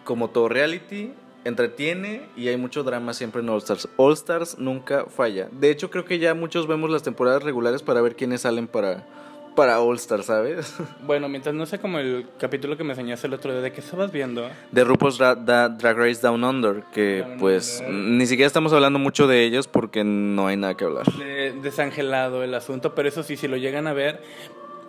[0.03, 1.13] como todo reality,
[1.45, 3.87] entretiene y hay mucho drama siempre en All Stars.
[3.97, 5.49] All Stars nunca falla.
[5.51, 9.07] De hecho, creo que ya muchos vemos las temporadas regulares para ver quiénes salen para,
[9.55, 10.75] para All Star, ¿sabes?
[11.05, 13.81] Bueno, mientras no sé como el capítulo que me enseñaste el otro día, ¿de qué
[13.81, 14.49] estabas viendo?
[14.71, 17.93] De RuPaul's Dra- Da- Drag Race Down Under, que Down pues Under.
[17.93, 21.05] ni siquiera estamos hablando mucho de ellos porque no hay nada que hablar.
[21.13, 24.21] De- desangelado el asunto, pero eso sí, si lo llegan a ver,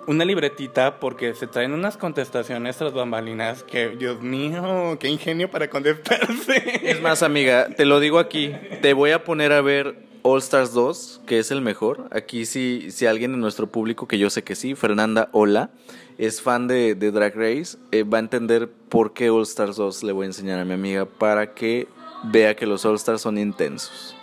[0.06, 5.68] una libretita, porque se traen unas contestaciones tras bambalinas que, Dios mío, qué ingenio para
[5.70, 6.80] contestarse.
[6.90, 10.72] Es más, amiga, te lo digo aquí, te voy a poner a ver All Stars
[10.72, 12.08] 2, que es el mejor.
[12.12, 15.70] Aquí si, si alguien de nuestro público, que yo sé que sí, Fernanda, hola,
[16.16, 20.12] es fan de, Drag Race, eh, va a entender por qué All Stars 2 le
[20.12, 21.88] voy a enseñar a mi amiga para que
[22.24, 24.14] vea que los All Stars son intensos.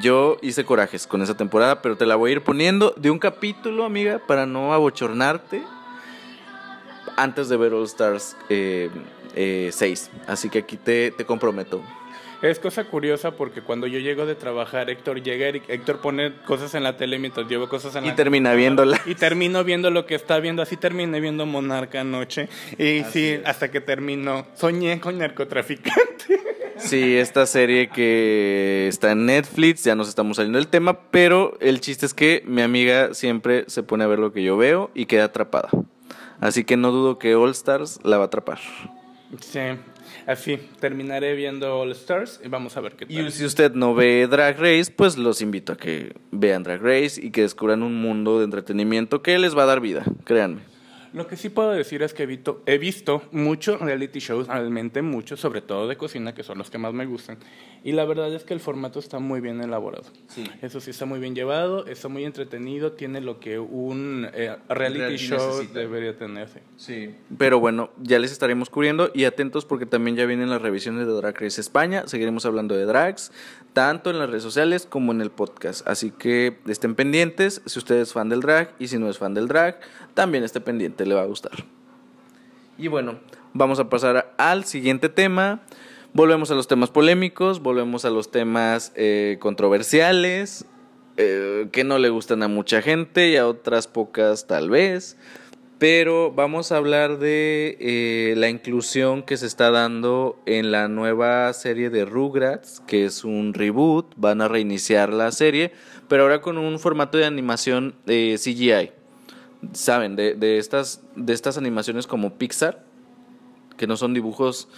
[0.00, 3.18] Yo hice corajes con esa temporada, pero te la voy a ir poniendo de un
[3.18, 5.62] capítulo, amiga, para no abochornarte
[7.16, 8.90] antes de ver All Stars eh,
[9.34, 10.10] eh, 6.
[10.26, 11.82] Así que aquí te, te comprometo.
[12.42, 16.74] Es cosa curiosa porque cuando yo llego de trabajar, Héctor llega, y Héctor pone cosas
[16.74, 19.00] en la tele mientras llevo cosas en Y la termina viéndola.
[19.06, 20.60] Y termino viendo lo que está viendo.
[20.60, 22.48] Así terminé viendo Monarca anoche.
[22.78, 23.46] Y Así sí, es.
[23.46, 24.44] hasta que terminó.
[24.54, 26.40] Soñé con narcotraficante.
[26.78, 31.80] Sí, esta serie que está en Netflix, ya nos estamos saliendo del tema, pero el
[31.80, 35.06] chiste es que mi amiga siempre se pone a ver lo que yo veo y
[35.06, 35.68] queda atrapada.
[36.40, 38.58] Así que no dudo que All Stars la va a atrapar.
[39.40, 39.60] Sí,
[40.26, 40.58] así.
[40.80, 43.28] Terminaré viendo All Stars y vamos a ver qué tal.
[43.28, 47.20] Y si usted no ve Drag Race, pues los invito a que vean Drag Race
[47.20, 50.71] y que descubran un mundo de entretenimiento que les va a dar vida, créanme.
[51.12, 55.02] Lo que sí puedo decir es que he visto, he visto muchos reality shows, realmente
[55.02, 57.38] muchos, sobre todo de cocina, que son los que más me gustan.
[57.84, 60.04] Y la verdad es que el formato está muy bien elaborado.
[60.28, 60.44] Sí.
[60.62, 64.98] Eso sí está muy bien llevado, está muy entretenido, tiene lo que un eh, reality,
[64.98, 65.78] Reality show necesita.
[65.80, 66.48] debería tener.
[66.48, 66.60] sí.
[66.76, 67.14] Sí.
[67.38, 71.12] Pero bueno, ya les estaremos cubriendo y atentos porque también ya vienen las revisiones de
[71.12, 72.04] Drag Race España.
[72.06, 73.32] Seguiremos hablando de drags,
[73.72, 75.86] tanto en las redes sociales como en el podcast.
[75.86, 79.34] Así que estén pendientes si usted es fan del drag y si no es fan
[79.34, 79.80] del drag,
[80.14, 81.64] también esté pendiente, le va a gustar.
[82.78, 83.18] Y bueno,
[83.52, 85.62] vamos a pasar al siguiente tema.
[86.14, 90.66] Volvemos a los temas polémicos, volvemos a los temas eh, controversiales,
[91.16, 95.16] eh, que no le gustan a mucha gente y a otras pocas tal vez.
[95.78, 101.52] Pero vamos a hablar de eh, la inclusión que se está dando en la nueva
[101.54, 104.12] serie de Rugrats, que es un reboot.
[104.16, 105.72] Van a reiniciar la serie,
[106.08, 109.01] pero ahora con un formato de animación CGI.
[109.72, 112.84] Saben, de, de estas, de estas animaciones como Pixar,
[113.76, 114.68] que no son dibujos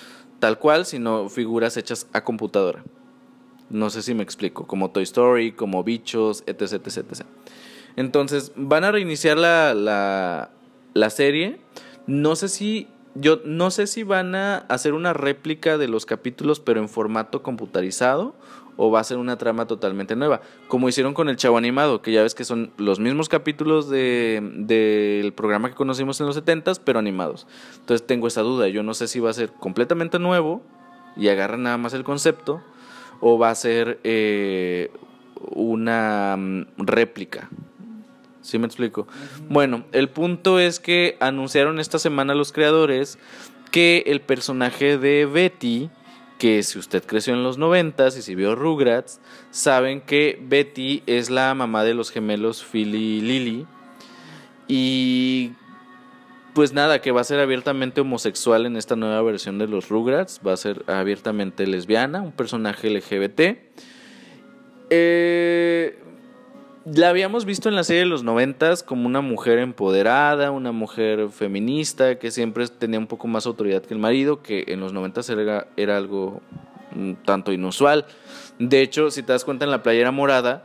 [0.41, 2.85] tal cual, sino figuras hechas a computadora.
[3.71, 7.23] No sé si me explico, como Toy Story, como Bichos, etc, etc.
[7.97, 10.51] Entonces, van a reiniciar la, la,
[10.93, 11.61] la serie.
[12.07, 12.89] No sé si.
[13.17, 17.45] Yo no sé si van a hacer una réplica de los capítulos, pero en formato
[17.45, 18.35] computarizado,
[18.77, 20.41] o va a ser una trama totalmente nueva.
[20.69, 24.41] Como hicieron con el Chavo Animado, que ya ves que son los mismos capítulos de-
[24.57, 27.47] del programa que conocimos en los 70s, pero animados.
[27.81, 28.69] Entonces tengo esa duda.
[28.69, 30.63] Yo no sé si va a ser completamente nuevo
[31.17, 32.61] y agarran nada más el concepto,
[33.21, 34.91] o va a ser eh,
[35.51, 37.49] una mm, réplica.
[38.43, 39.07] ¿Sí me explico?
[39.49, 43.19] Bueno, el punto es que anunciaron esta semana los creadores
[43.71, 45.89] que el personaje de Betty,
[46.39, 49.21] que si usted creció en los noventas y si vio Rugrats,
[49.51, 53.67] saben que Betty es la mamá de los gemelos Phil y Lily.
[54.67, 55.53] Y
[56.55, 60.41] pues nada, que va a ser abiertamente homosexual en esta nueva versión de los Rugrats,
[60.47, 63.59] va a ser abiertamente lesbiana, un personaje LGBT.
[64.91, 65.99] Eh,
[66.85, 71.31] la habíamos visto en la serie de los noventas como una mujer empoderada, una mujer
[71.31, 75.31] feminista, que siempre tenía un poco más autoridad que el marido, que en los noventas
[75.31, 75.67] era,
[75.97, 76.43] algo
[76.95, 78.05] un tanto inusual.
[78.59, 80.65] De hecho, si te das cuenta en la playera morada,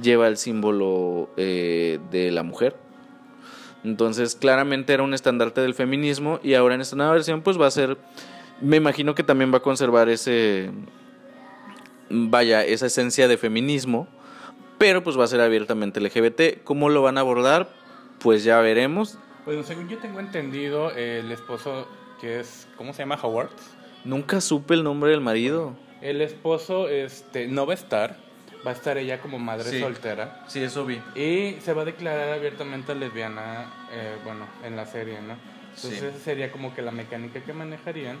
[0.00, 2.76] lleva el símbolo eh, de la mujer.
[3.84, 7.66] Entonces, claramente era un estandarte del feminismo y ahora en esta nueva versión pues va
[7.66, 7.98] a ser,
[8.60, 10.70] me imagino que también va a conservar ese,
[12.08, 14.08] vaya, esa esencia de feminismo,
[14.82, 16.64] pero pues va a ser abiertamente LGBT.
[16.64, 17.68] ¿Cómo lo van a abordar?
[18.18, 19.16] Pues ya veremos.
[19.44, 21.86] Bueno, según yo tengo entendido, el esposo
[22.20, 23.16] que es, ¿cómo se llama?
[23.22, 23.50] Howard.
[24.04, 25.76] Nunca supe el nombre del marido.
[26.00, 28.16] El esposo este, no va a estar,
[28.66, 29.78] va a estar ella como madre Sí.
[29.78, 30.42] soltera.
[30.48, 31.00] Sí, eso vi.
[31.14, 35.36] Y se va a declarar abiertamente lesbiana, eh, bueno, en la serie, ¿no?
[35.76, 36.06] Entonces Sí.
[36.06, 38.18] esa sería como que la mecánica que manejarían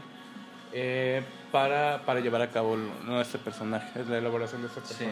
[0.72, 2.78] eh, para, para llevar a cabo
[3.20, 5.04] este personaje, la elaboración de este Sí.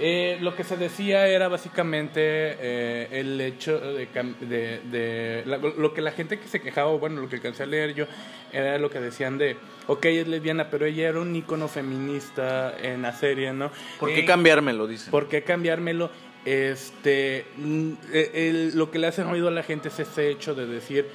[0.00, 4.08] Eh, lo que se decía era básicamente eh, el hecho de,
[4.40, 7.66] de, de la- lo que la gente que se quejaba, bueno, lo que alcancé a
[7.66, 8.06] leer yo,
[8.52, 13.02] era lo que decían de, ok, es lesbiana, pero ella era un ícono feminista en
[13.02, 13.70] la serie, ¿no?
[14.00, 14.86] ¿Por Eh, qué cambiármelo?
[14.88, 15.10] Dice.
[15.10, 16.10] ¿Por qué cambiármelo?
[16.44, 20.66] este, mm, e, lo que le hace ruido a la gente es ese hecho de
[20.66, 21.06] decir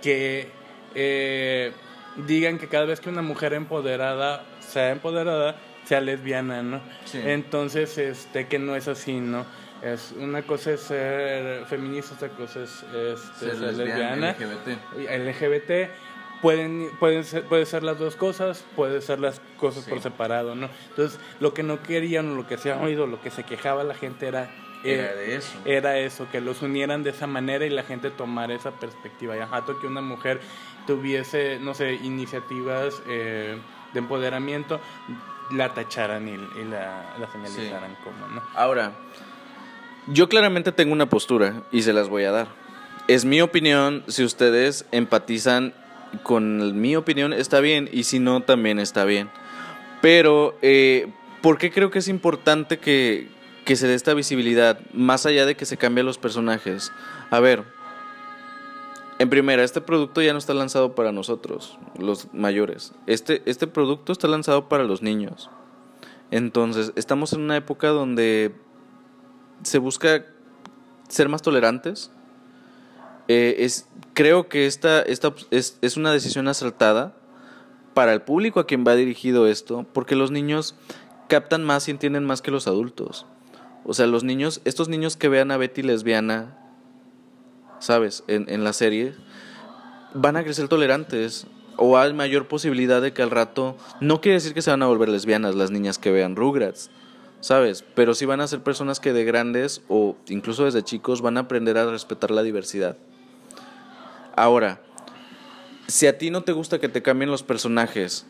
[0.00, 0.48] que
[0.94, 1.72] eh,
[2.26, 5.56] digan que cada vez que una mujer empoderada sea empoderada,
[5.90, 6.80] sea lesbiana, ¿no?
[7.12, 9.44] Entonces, este, que no es así, ¿no?
[9.82, 14.68] Es, una cosa es ser feminista, otra cosa es este, ser, lesbiana, LGBT.
[14.94, 15.90] LGBT
[16.42, 20.68] pueden, pueden ser, puede ser las dos cosas, puede ser las cosas por separado, ¿no?
[20.90, 23.94] Entonces, lo que no querían, lo que se ha oído, lo que se quejaba la
[23.94, 24.48] gente era
[24.84, 25.58] era de eso.
[25.64, 29.36] Era eso, que los unieran de esa manera y la gente tomara esa perspectiva.
[29.36, 30.40] Y ajá, que una mujer
[30.86, 33.58] tuviese, no sé, iniciativas eh,
[33.92, 34.80] de empoderamiento,
[35.52, 38.42] la tacharan y, la, la, señalizaran como, ¿no?
[38.54, 38.92] Ahora,
[40.08, 42.48] yo claramente tengo una postura y se las voy a dar.
[43.08, 45.74] Es mi opinión, si ustedes empatizan
[46.22, 49.30] con mi opinión, está bien, y si no, también está bien.
[50.00, 53.28] Pero, eh, ¿por qué creo que es importante que,
[53.64, 56.92] que se dé esta visibilidad, más allá de que se cambien los personajes.
[57.30, 57.62] A ver,
[59.20, 62.94] en primera, este producto ya no está lanzado para nosotros, los mayores.
[63.06, 65.50] Este, este producto está lanzado para los niños.
[66.30, 68.54] Entonces, estamos en una época donde
[69.62, 70.24] se busca
[71.10, 72.10] ser más tolerantes.
[73.28, 77.14] Eh, es, creo que esta, esta es, es una decisión acertada
[77.92, 80.76] para el público a quien va dirigido esto, porque los niños
[81.28, 83.26] captan más y entienden más que los adultos.
[83.84, 86.56] O sea, los niños, estos niños que vean a Betty lesbiana,
[87.80, 88.22] ¿sabes?
[88.28, 89.14] En, en la serie,
[90.14, 91.46] van a crecer tolerantes.
[91.76, 93.76] O hay mayor posibilidad de que al rato.
[94.00, 96.90] No quiere decir que se van a volver lesbianas las niñas que vean Rugrats,
[97.40, 97.84] ¿sabes?
[97.94, 101.40] Pero sí van a ser personas que de grandes o incluso desde chicos van a
[101.40, 102.96] aprender a respetar la diversidad.
[104.36, 104.82] Ahora,
[105.86, 108.26] si a ti no te gusta que te cambien los personajes,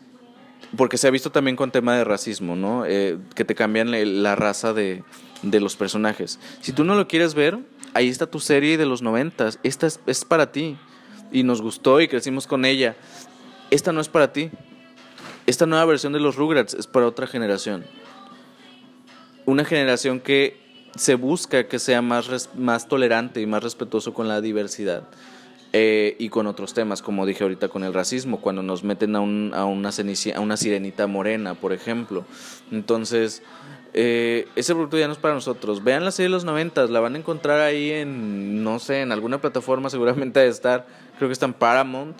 [0.77, 2.85] porque se ha visto también con tema de racismo, ¿no?
[2.85, 3.91] Eh, que te cambian
[4.23, 5.03] la raza de,
[5.41, 6.39] de los personajes.
[6.61, 7.59] Si tú no lo quieres ver,
[7.93, 9.59] ahí está tu serie de los noventas.
[9.63, 10.77] Esta es, para ti.
[11.31, 12.95] Y nos gustó y crecimos con ella.
[13.69, 14.51] Esta no es para ti.
[15.45, 17.85] Esta nueva versión de los Rugrats es para otra generación.
[19.45, 20.59] Una generación que
[20.95, 25.07] se busca que sea más, más tolerante y más respetuoso con la diversidad.
[25.73, 29.21] Eh, y con otros temas, como dije ahorita con el racismo, cuando nos meten a,
[29.21, 32.25] un, a, una, a una sirenita morena, por ejemplo.
[32.71, 33.41] Entonces,
[33.93, 35.83] eh, ese producto ya no es para nosotros.
[35.83, 39.11] Vean la serie de los noventas, la van a encontrar ahí en, no sé, en
[39.11, 40.85] alguna plataforma seguramente de estar,
[41.17, 42.17] creo que está en Paramount.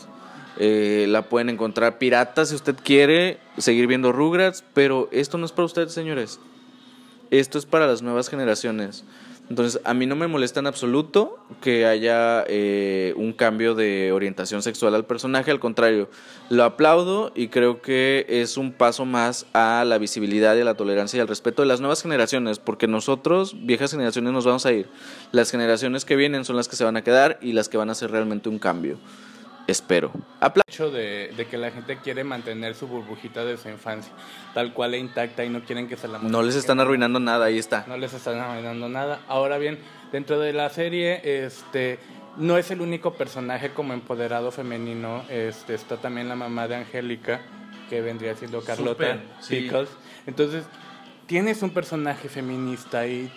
[0.57, 5.51] Eh, la pueden encontrar pirata si usted quiere seguir viendo Rugrats, pero esto no es
[5.51, 6.39] para ustedes, señores.
[7.31, 9.05] Esto es para las nuevas generaciones.
[9.51, 14.61] Entonces, a mí no me molesta en absoluto que haya eh, un cambio de orientación
[14.61, 16.09] sexual al personaje, al contrario,
[16.49, 20.75] lo aplaudo y creo que es un paso más a la visibilidad y a la
[20.75, 24.71] tolerancia y al respeto de las nuevas generaciones, porque nosotros, viejas generaciones, nos vamos a
[24.71, 24.87] ir.
[25.33, 27.89] Las generaciones que vienen son las que se van a quedar y las que van
[27.89, 28.99] a hacer realmente un cambio.
[29.71, 30.11] Espero.
[30.67, 34.11] Hecho de, de, que la gente quiere mantener su burbujita de su infancia
[34.53, 37.45] tal cual e intacta y no quieren que se la No les están arruinando nada,
[37.45, 37.85] ahí está.
[37.87, 39.21] No les están arruinando nada.
[39.27, 39.79] Ahora bien,
[40.11, 41.99] dentro de la serie, este
[42.37, 45.23] no es el único personaje como empoderado femenino.
[45.29, 47.41] Este, está también la mamá de Angélica,
[47.89, 49.89] que vendría siendo Carlota Pickles.
[50.25, 50.65] Entonces,
[51.27, 53.31] tienes un personaje feminista y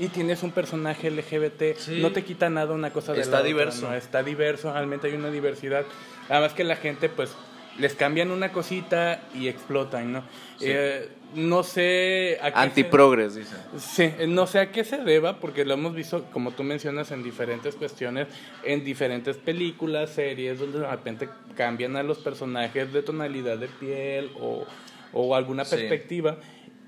[0.00, 3.92] y tienes un personaje LGBT, no te quita nada una cosa de Está diverso.
[3.94, 5.84] Está diverso, realmente hay una diversidad.
[6.30, 7.36] Además que la gente, pues,
[7.78, 10.24] les cambian una cosita y explotan, ¿no?
[10.62, 13.56] Eh, no sé a qué Antiprogres, dice.
[13.78, 17.22] Sí, no sé a qué se deba, porque lo hemos visto, como tú mencionas, en
[17.22, 18.26] diferentes cuestiones,
[18.64, 24.30] en diferentes películas, series, donde de repente cambian a los personajes de tonalidad de piel
[24.40, 24.64] o,
[25.12, 26.38] o alguna perspectiva.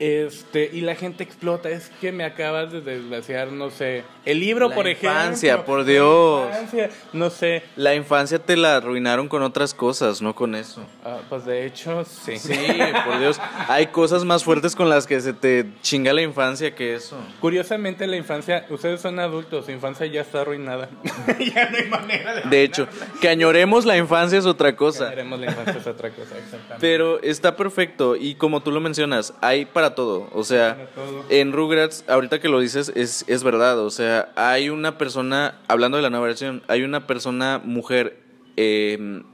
[0.03, 1.71] Este, y la gente explota.
[1.71, 4.03] Es que me acabas de desgraciar, no sé.
[4.25, 5.11] El libro, por ejemplo.
[5.11, 6.49] La infancia, por Dios.
[7.13, 7.63] no sé.
[7.77, 10.85] La infancia te la arruinaron con otras cosas, no con eso.
[11.05, 12.39] Ah, pues de hecho, sí.
[12.39, 12.55] Sí,
[13.05, 13.41] por Dios.
[13.69, 17.17] Hay cosas más fuertes con las que se te chinga la infancia que eso.
[17.41, 20.89] Curiosamente, la infancia, ustedes son adultos, su infancia ya está arruinada.
[21.55, 22.43] ya no hay manera de.
[22.49, 22.87] De hecho,
[23.21, 25.07] que añoremos la infancia es otra cosa.
[25.07, 26.77] Que añoremos la infancia es otra cosa, exactamente.
[26.81, 28.15] Pero está perfecto.
[28.15, 30.29] Y como tú lo mencionas, hay para todo.
[30.33, 30.89] O sea,
[31.29, 33.81] en Rugrats, ahorita que lo dices, es, es verdad.
[33.81, 38.21] O sea, hay una persona, hablando de la nueva versión, hay una persona mujer
[38.57, 39.25] em,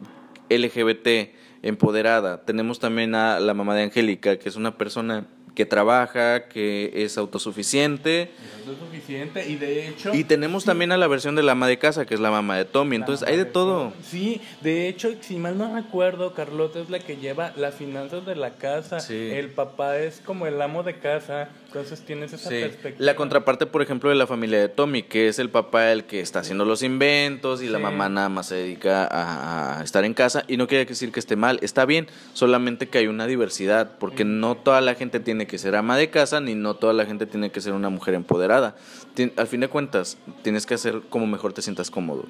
[0.49, 2.45] LGBT empoderada.
[2.45, 5.27] Tenemos también a la mamá de Angélica, que es una persona
[5.59, 8.23] que trabaja, que es autosuficiente.
[8.63, 10.15] Es autosuficiente y de hecho...
[10.15, 12.57] Y tenemos también a la versión de la ama de casa, que es la mamá
[12.57, 12.95] de Tommy.
[12.95, 13.93] Entonces hay de todo.
[14.09, 18.37] Sí, de hecho, si mal no recuerdo, Carlota es la que lleva las finanzas de
[18.37, 19.01] la casa.
[19.01, 19.31] Sí.
[19.33, 21.49] El papá es como el amo de casa.
[21.67, 22.61] Entonces tienes esa Sí.
[22.61, 23.05] perspectiva.
[23.05, 26.21] La contraparte, por ejemplo, de la familia de Tommy, que es el papá el que
[26.21, 30.15] está haciendo los inventos y la mamá nada más se dedica a, a estar en
[30.15, 30.45] casa.
[30.47, 34.25] Y no quiere decir que esté mal, está bien, solamente que hay una diversidad, porque
[34.25, 37.27] no toda la gente tiene que ser ama de casa, ni no toda la gente
[37.27, 38.77] tiene que ser una mujer empoderada.
[39.17, 42.27] Tien- al fin de cuentas, tienes que hacer como mejor te sientas cómodo.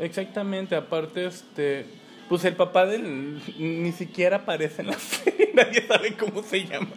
[0.00, 1.86] Exactamente, aparte, este,
[2.28, 6.88] pues el papá del ni siquiera aparece en la serie, nadie sabe cómo se llama.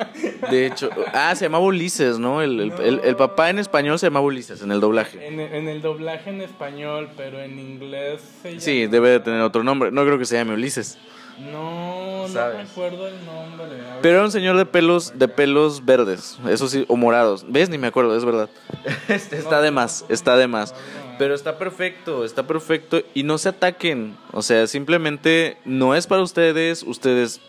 [0.49, 2.41] De hecho, ah, se llamaba Ulises, ¿no?
[2.41, 5.27] El, el- el- el papá en español se llamaba Ulises en el doblaje.
[5.27, 8.61] En, en el doblaje en español, pero en inglés se llama...
[8.61, 9.91] Sí, debe de tener otro nombre.
[9.91, 10.97] No creo que se llame Ulises.
[11.39, 12.69] No, no ¿Sabes?
[12.69, 13.67] recuerdo el nombre.
[14.01, 17.45] Pero era un señor de pelos, de pelos verdes, eso sí, o morados.
[17.47, 17.69] ¿Ves?
[17.69, 18.49] Ni me acuerdo, es verdad.
[19.07, 20.73] Este, está de más, está de más.
[21.17, 23.01] Pero está perfecto, está perfecto.
[23.13, 24.15] Y no se ataquen.
[24.33, 26.83] O sea, simplemente no es para ustedes.
[26.83, 27.41] Ustedes.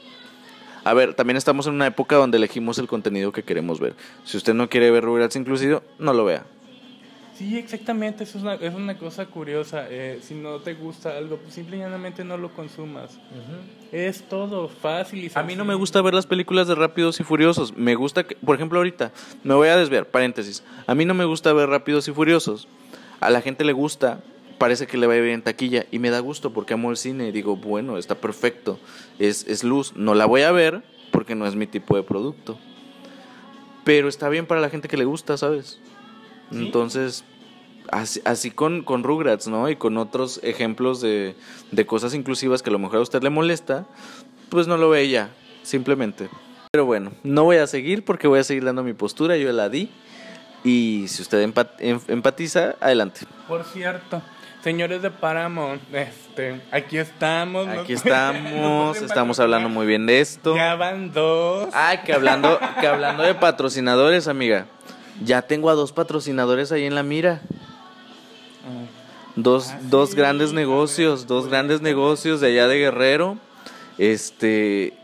[0.84, 3.94] A ver, también estamos en una época donde elegimos el contenido que queremos ver.
[4.24, 6.44] Si usted no quiere ver Rugrats inclusive, no lo vea.
[7.38, 9.86] Sí, exactamente, eso es una, es una cosa curiosa.
[9.88, 13.16] eh, si no te gusta algo, pues simple y llanamente no lo consumas.
[13.92, 17.22] Es todo fácil y A mí no me gusta ver las películas de Rápidos y
[17.22, 17.76] Furiosos.
[17.76, 19.12] Me gusta, que, por ejemplo, ahorita,
[19.44, 20.64] me voy a desviar, paréntesis.
[20.88, 22.66] A mí no me gusta ver Rápidos y Furiosos.
[23.20, 24.20] A la gente le gusta,
[24.58, 25.86] parece que le va a ir bien en taquilla.
[25.92, 27.28] Y me da gusto porque amo el cine.
[27.28, 28.80] Y digo, bueno, está perfecto.
[29.20, 29.92] Es, es luz.
[29.94, 30.82] No la voy a ver
[31.12, 32.58] porque no es mi tipo de producto.
[33.84, 35.78] Pero está bien para la gente que le gusta, ¿sabes?
[36.50, 36.58] Sí.
[36.58, 37.24] Entonces,
[37.90, 39.68] así, así con, con Rugrats, ¿no?
[39.68, 41.34] Y con otros ejemplos de,
[41.72, 43.86] de cosas inclusivas que a lo mejor a usted le molesta,
[44.48, 45.30] pues no lo ve ya,
[45.62, 46.28] simplemente.
[46.70, 49.68] Pero bueno, no voy a seguir porque voy a seguir dando mi postura, yo la
[49.68, 49.90] di.
[50.64, 53.20] Y si usted empat- em- empatiza, adelante.
[53.46, 54.20] Por cierto,
[54.62, 57.66] señores de Paramount, este, aquí estamos.
[57.66, 57.80] ¿no?
[57.80, 60.56] Aquí estamos, estamos hablando muy bien de esto.
[60.56, 61.68] Ya van dos.
[61.72, 64.66] Ay, que hablando, que hablando de patrocinadores, amiga.
[65.24, 67.40] Ya tengo a dos patrocinadores ahí en la mira.
[69.36, 73.38] Dos, Ah, dos sí, grandes negocios, dos grandes negocios de allá de Guerrero.
[73.96, 74.94] Este,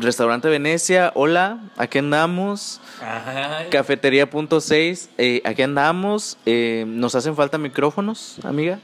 [0.00, 2.80] Restaurante Venecia, hola, aquí andamos.
[3.02, 6.38] Ay, Cafetería.6, eh, aquí andamos.
[6.46, 8.78] Eh, nos hacen falta micrófonos, amiga.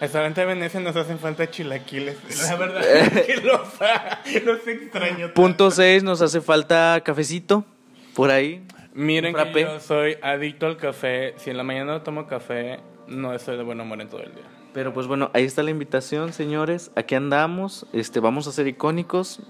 [0.00, 2.16] Restaurante Venecia nos hacen falta chilaquiles.
[2.48, 3.60] La verdad es que los,
[4.44, 5.32] los extraño.
[5.34, 7.64] Punto 6, nos hace falta cafecito,
[8.14, 8.62] por ahí.
[8.96, 11.34] Miren que yo soy adicto al café.
[11.36, 14.34] Si en la mañana no tomo café, no estoy de buen humor en todo el
[14.34, 14.44] día.
[14.72, 16.90] Pero pues bueno, ahí está la invitación, señores.
[16.96, 19.40] Aquí andamos, este, vamos a ser icónicos.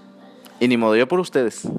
[0.59, 1.63] Y ni modo, yo por ustedes.
[1.63, 1.71] Yo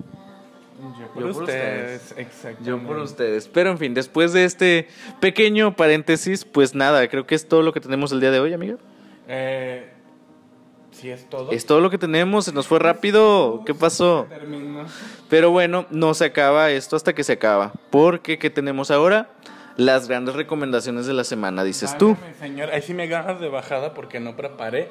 [1.12, 2.64] por, Yo por ustedes, exactamente.
[2.64, 3.48] Yo por ustedes.
[3.48, 4.88] Pero en fin, después de este
[5.20, 8.54] pequeño paréntesis, pues nada, creo que es todo lo que tenemos el día de hoy,
[8.54, 8.76] amiga.
[9.26, 9.92] Eh,
[10.98, 11.52] ¿Sí es todo?
[11.52, 13.62] Es todo lo que tenemos, se nos fue rápido.
[13.64, 14.26] ¿Qué pasó?
[15.28, 17.72] Pero bueno, no se acaba esto hasta que se acaba.
[17.90, 19.30] Porque, ¿qué tenemos ahora?
[19.76, 22.16] Las grandes recomendaciones de la semana, dices tú.
[22.40, 22.70] Señor.
[22.70, 24.88] Ahí sí me agarras de bajada porque no preparé.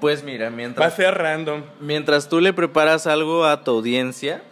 [0.00, 1.62] Pues mira, Va a mientras, ser random.
[1.80, 4.42] mientras tú le preparas algo a tu audiencia,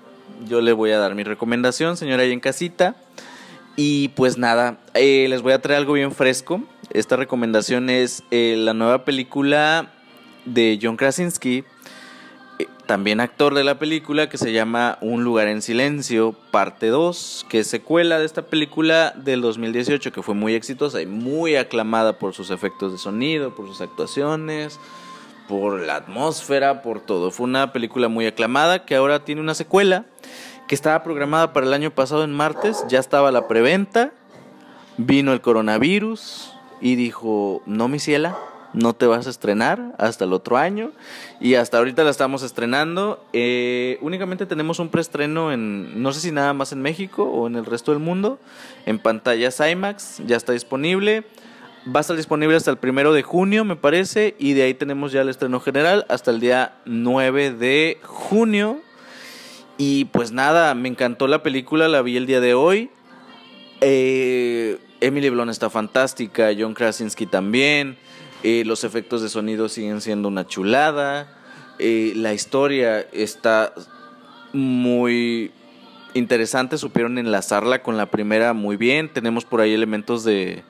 [0.47, 2.95] yo le voy a dar mi recomendación, señora, ahí en casita.
[3.77, 6.63] Y pues nada, eh, les voy a traer algo bien fresco.
[6.91, 9.93] Esta recomendación es eh, la nueva película
[10.45, 11.65] de John Krasinski,
[12.59, 17.47] eh, también actor de la película, que se llama Un lugar en silencio, parte 2,
[17.49, 22.19] que es secuela de esta película del 2018, que fue muy exitosa y muy aclamada
[22.19, 24.79] por sus efectos de sonido, por sus actuaciones,
[25.49, 27.31] por la atmósfera, por todo.
[27.31, 30.07] Fue una película muy aclamada que ahora tiene una secuela
[30.69, 34.13] que estaba programada para el año pasado en martes, ya estaba la preventa,
[34.97, 38.37] vino el coronavirus y dijo, no mi ciela,
[38.75, 40.93] no te vas a estrenar hasta el otro año
[41.41, 43.25] y hasta ahorita la estamos estrenando.
[43.33, 47.57] Eh, únicamente tenemos un preestreno en, no sé si nada más en México o en
[47.57, 48.39] el resto del mundo,
[48.87, 51.25] en pantallas IMAX, ya está disponible.
[51.85, 55.11] Va a estar disponible hasta el primero de junio, me parece, y de ahí tenemos
[55.11, 58.81] ya el estreno general hasta el día 9 de junio.
[59.79, 62.91] Y pues nada, me encantó la película, la vi el día de hoy.
[63.81, 67.99] Eh, Emily Blunt está fantástica, John Krasinski también.
[68.43, 71.29] Eh, los efectos de sonido siguen siendo una chulada.
[71.79, 73.73] eh, la historia está
[74.53, 75.53] muy
[76.15, 79.13] interesante, supieron enlazarla con la primera muy bien.
[79.13, 80.63] Tenemos por ahí elementos de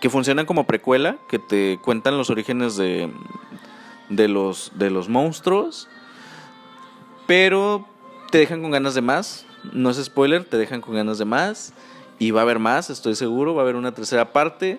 [0.00, 3.08] que funcionan como precuela, que te cuentan los orígenes de,
[4.08, 5.88] de, los, de los monstruos,
[7.26, 7.86] pero
[8.30, 9.46] te dejan con ganas de más.
[9.72, 11.72] no es spoiler, te dejan con ganas de más.
[12.18, 14.78] Y va a haber más, estoy seguro, va a haber una tercera parte.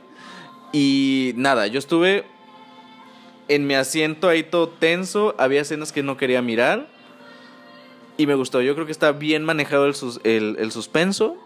[0.73, 2.25] Y nada, yo estuve
[3.47, 6.87] en mi asiento ahí todo tenso, había escenas que no quería mirar.
[8.17, 9.95] Y me gustó, yo creo que está bien manejado el,
[10.25, 11.37] el, el suspenso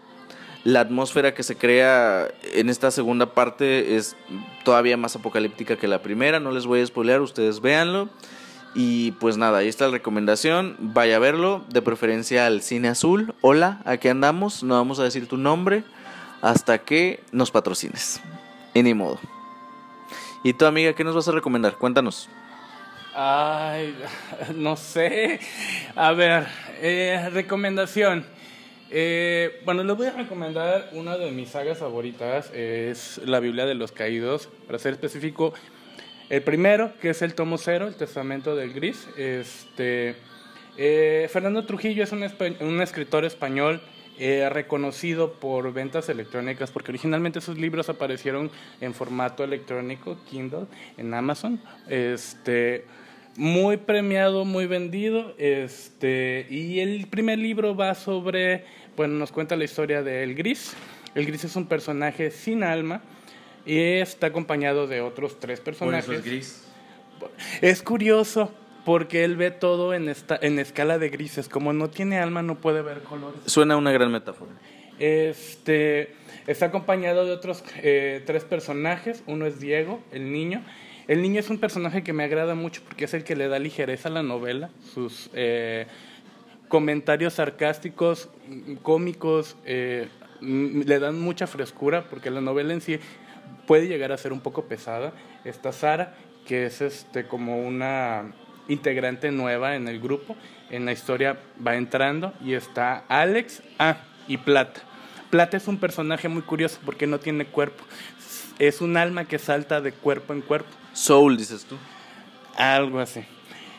[0.64, 4.16] la atmósfera que se crea en esta segunda parte es
[4.64, 6.40] todavía más apocalíptica que la primera.
[6.40, 8.08] No les voy a spoilear, ustedes véanlo.
[8.74, 10.76] Y pues nada, ahí está la recomendación.
[10.78, 13.34] Vaya a verlo, de preferencia al cine azul.
[13.40, 14.62] Hola, aquí andamos.
[14.62, 15.84] No vamos a decir tu nombre
[16.42, 18.20] hasta que nos patrocines.
[18.78, 19.18] Y ni modo.
[20.44, 21.78] ¿Y tu amiga qué nos vas a recomendar?
[21.78, 22.28] Cuéntanos.
[23.12, 23.92] Ay,
[24.54, 25.40] no sé.
[25.96, 26.46] A ver,
[26.80, 28.24] eh, recomendación.
[28.88, 33.74] Eh, bueno, les voy a recomendar una de mis sagas favoritas, es la Biblia de
[33.74, 35.54] los Caídos, para ser específico,
[36.30, 39.08] el primero, que es el tomo cero, el Testamento del Gris.
[39.16, 40.14] Este,
[40.76, 42.24] eh, Fernando Trujillo es un,
[42.60, 43.80] un escritor español
[44.18, 48.50] eh, reconocido por ventas electrónicas, porque originalmente sus libros aparecieron
[48.80, 50.66] en formato electrónico, Kindle,
[50.96, 51.60] en Amazon.
[51.88, 52.84] Este,
[53.36, 55.34] muy premiado, muy vendido.
[55.38, 58.64] Este, y el primer libro va sobre,
[58.96, 60.74] bueno, nos cuenta la historia de El Gris.
[61.14, 63.02] El Gris es un personaje sin alma
[63.64, 66.06] y está acompañado de otros tres personajes.
[66.06, 66.64] Por eso es gris.
[67.60, 68.52] Es curioso
[68.88, 71.50] porque él ve todo en, esta, en escala de grises.
[71.50, 73.38] Como no tiene alma, no puede ver colores.
[73.44, 74.50] Suena una gran metáfora.
[74.98, 76.14] Este,
[76.46, 79.22] está acompañado de otros eh, tres personajes.
[79.26, 80.64] Uno es Diego, el niño.
[81.06, 83.58] El niño es un personaje que me agrada mucho porque es el que le da
[83.58, 84.70] ligereza a la novela.
[84.94, 85.86] Sus eh,
[86.68, 88.30] comentarios sarcásticos,
[88.80, 90.08] cómicos, eh,
[90.40, 92.98] le dan mucha frescura porque la novela en sí
[93.66, 95.12] puede llegar a ser un poco pesada.
[95.44, 96.14] Está Sara,
[96.46, 98.32] que es este como una
[98.68, 100.36] integrante nueva en el grupo.
[100.70, 103.96] En la historia va entrando y está Alex, ah,
[104.26, 104.82] y Plata.
[105.30, 107.84] Plata es un personaje muy curioso porque no tiene cuerpo.
[108.58, 110.70] Es un alma que salta de cuerpo en cuerpo.
[110.92, 111.76] Soul, dices tú.
[112.56, 113.24] Algo así.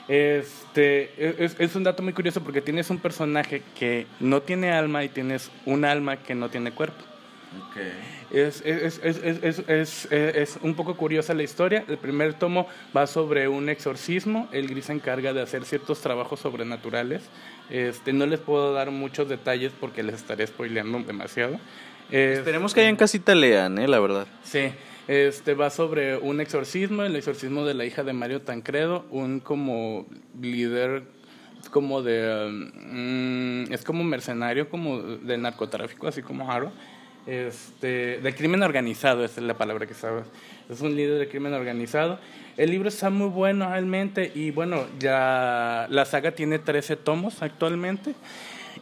[0.08, 5.04] Este, es, es, un dato muy curioso porque tienes un personaje que no tiene alma
[5.04, 7.04] y tienes un alma que no tiene cuerpo.
[7.70, 8.19] Okay.
[8.32, 11.84] Es, es, es, un poco curiosa la historia.
[11.88, 14.48] El primer tomo va sobre un exorcismo.
[14.52, 17.24] El gris se encarga de hacer ciertos trabajos sobrenaturales.
[17.70, 21.60] Este, no les puedo dar muchos detalles porque les estaré spoileando demasiado.
[22.12, 23.88] Esperemos que hayan casita lean, ¿eh?
[23.88, 24.28] la verdad.
[24.44, 24.72] Sí.
[25.08, 30.06] Este va sobre un exorcismo, el exorcismo de la hija de Mario Tancredo, un como
[30.40, 31.04] líder
[31.72, 36.72] como de um, es como mercenario como de narcotráfico, así como Haro.
[37.28, 40.26] Este, de crimen organizado, esa es la palabra que sabes.
[40.70, 42.20] Es un líder de crimen organizado.
[42.58, 48.16] El libro está muy bueno realmente y bueno, ya la saga tiene 13 tomos actualmente.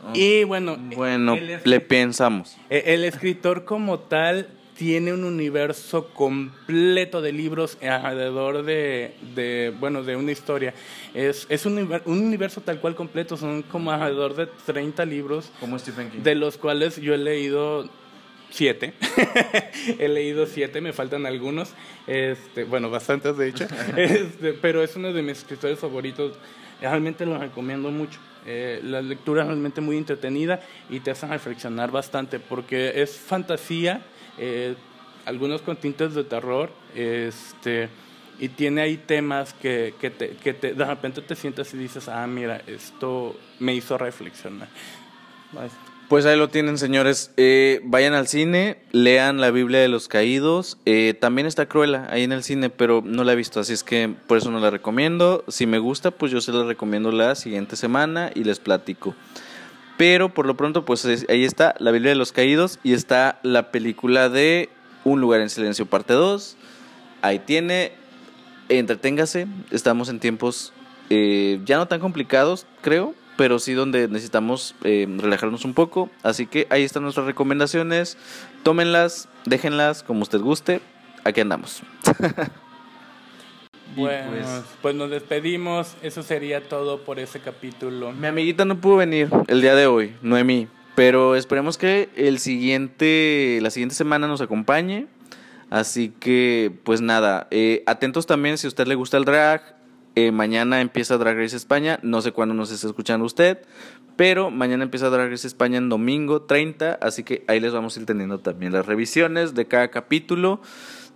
[0.03, 2.57] Ah, y bueno, bueno, le pensamos.
[2.69, 10.03] E, el escritor como tal tiene un universo completo de libros alrededor de, de bueno,
[10.03, 10.73] de una historia.
[11.13, 15.51] Es, es un, un, universo tal cual completo, son como alrededor de 30 libros.
[15.59, 16.19] Como Stephen King.
[16.19, 17.89] De los cuales yo he leído
[18.49, 18.93] siete.
[19.99, 21.73] he leído siete, me faltan algunos.
[22.05, 23.67] Este, bueno, bastantes de hecho.
[23.97, 26.33] Este, pero es uno de mis escritores favoritos.
[26.81, 28.19] Realmente lo recomiendo mucho.
[28.45, 34.01] Eh, la lectura es realmente muy entretenida y te hace reflexionar bastante porque es fantasía
[34.37, 34.75] eh,
[35.27, 37.89] algunos con tintes de terror, este,
[38.39, 42.07] y tiene ahí temas que, que, te, que te, de repente te sientas y dices,
[42.07, 44.69] ah, mira, esto me hizo reflexionar.
[46.07, 47.31] Pues ahí lo tienen, señores.
[47.35, 50.77] Eh, vayan al cine, lean la Biblia de los Caídos.
[50.85, 53.83] Eh, también está Cruella ahí en el cine, pero no la he visto, así es
[53.83, 55.43] que por eso no la recomiendo.
[55.49, 59.15] Si me gusta, pues yo se la recomiendo la siguiente semana y les platico.
[59.97, 63.71] Pero por lo pronto, pues ahí está la Biblia de los Caídos y está la
[63.71, 64.69] película de
[65.03, 66.55] Un lugar en silencio, parte 2.
[67.21, 67.91] Ahí tiene,
[68.69, 70.71] entreténgase, estamos en tiempos
[71.09, 76.09] eh, ya no tan complicados, creo, pero sí donde necesitamos eh, relajarnos un poco.
[76.23, 78.17] Así que ahí están nuestras recomendaciones.
[78.63, 80.81] Tómenlas, déjenlas como usted guste.
[81.23, 81.81] Aquí andamos.
[83.95, 84.47] Bueno, pues,
[84.81, 85.95] pues, nos despedimos.
[86.03, 88.11] Eso sería todo por ese capítulo.
[88.11, 90.67] Mi amiguita no pudo venir el día de hoy, Noemí.
[90.93, 95.07] Pero esperemos que el siguiente, la siguiente semana nos acompañe.
[95.69, 99.76] Así que, pues nada, eh, atentos también si a usted le gusta el drag.
[100.19, 101.99] Eh, mañana empieza Drag Race España.
[102.01, 103.59] No sé cuándo nos está escuchando usted.
[104.15, 106.97] Pero mañana empieza Drag Race España en domingo 30.
[106.99, 110.59] Así que ahí les vamos a ir teniendo también las revisiones de cada capítulo.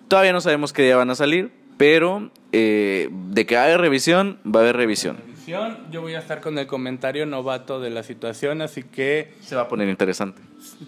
[0.07, 4.59] Todavía no sabemos qué día van a salir pero eh, de que haya revisión, va
[4.59, 5.17] a haber revisión.
[5.47, 9.63] Yo voy a estar con el comentario novato de la situación, así que Se va
[9.63, 10.43] a poner interesante.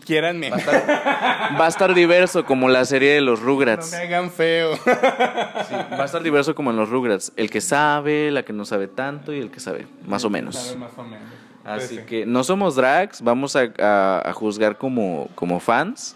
[0.06, 0.50] Quiéranme.
[0.50, 3.92] Va a estar, va a estar diverso como la serie de los No Rugrats.
[3.92, 4.76] me hagan feo.
[4.76, 7.32] Sí, va a estar diverso como en los Rugrats.
[7.36, 10.56] El que sabe, la que no sabe tanto y el que sabe, más o menos.
[10.56, 11.28] Sabe más o menos.
[11.66, 12.02] Así sí.
[12.06, 16.16] que no somos drags, vamos a, a- a juzgar como, como fans.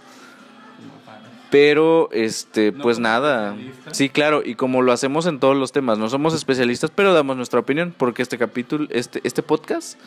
[1.49, 3.55] Pero, este, No pues nada.
[3.91, 7.37] Sí, claro, y como lo hacemos en todos los temas, no somos especialistas, pero damos
[7.37, 9.97] nuestra opinión, porque este capítulo, este, este podcast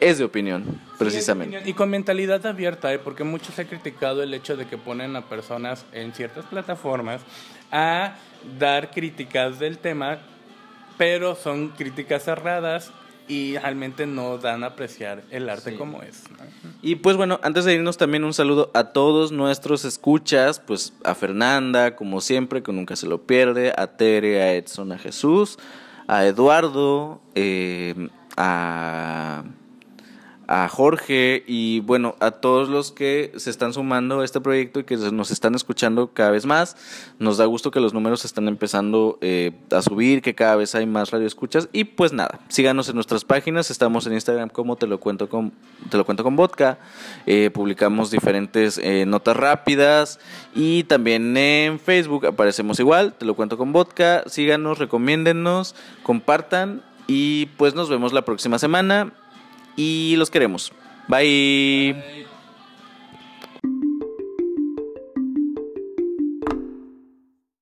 [0.00, 0.64] es de opinión,
[0.98, 1.62] precisamente.
[1.64, 2.98] Y con mentalidad abierta, ¿eh?
[2.98, 7.22] porque muchos han criticado el hecho de que ponen a personas en ciertas plataformas
[7.70, 8.16] a
[8.58, 10.18] dar críticas del tema,
[10.98, 12.92] pero son críticas cerradas
[13.30, 15.76] y realmente no dan a apreciar el arte Sí.
[15.76, 16.24] como es.
[16.30, 16.36] ¿no?
[16.82, 21.14] Y pues bueno, antes de irnos también un saludo a todos nuestros escuchas, pues a
[21.14, 25.58] Fernanda, como siempre, que nunca se lo pierde, a Tere, a Edson, a Jesús,
[26.08, 29.44] a Eduardo, eh, a,
[30.50, 34.84] a Jorge y bueno, a todos los que se están sumando a este proyecto y
[34.84, 36.76] que nos están escuchando cada vez más.
[37.20, 40.86] Nos da gusto que los números están empezando eh, a subir, que cada vez hay
[40.86, 41.68] más radioescuchas.
[41.72, 45.52] Y pues nada, síganos en nuestras páginas, estamos en Instagram como te lo cuento con,
[45.88, 46.80] te lo cuento con vodka,
[47.26, 50.18] eh, publicamos diferentes eh, notas rápidas.
[50.52, 56.82] Y también en Facebook aparecemos igual, te lo cuento con vodka, síganos, recomiéndennos, compartan.
[57.06, 59.12] Y pues nos vemos la próxima semana
[59.76, 60.72] y los queremos.
[61.08, 62.26] Bye.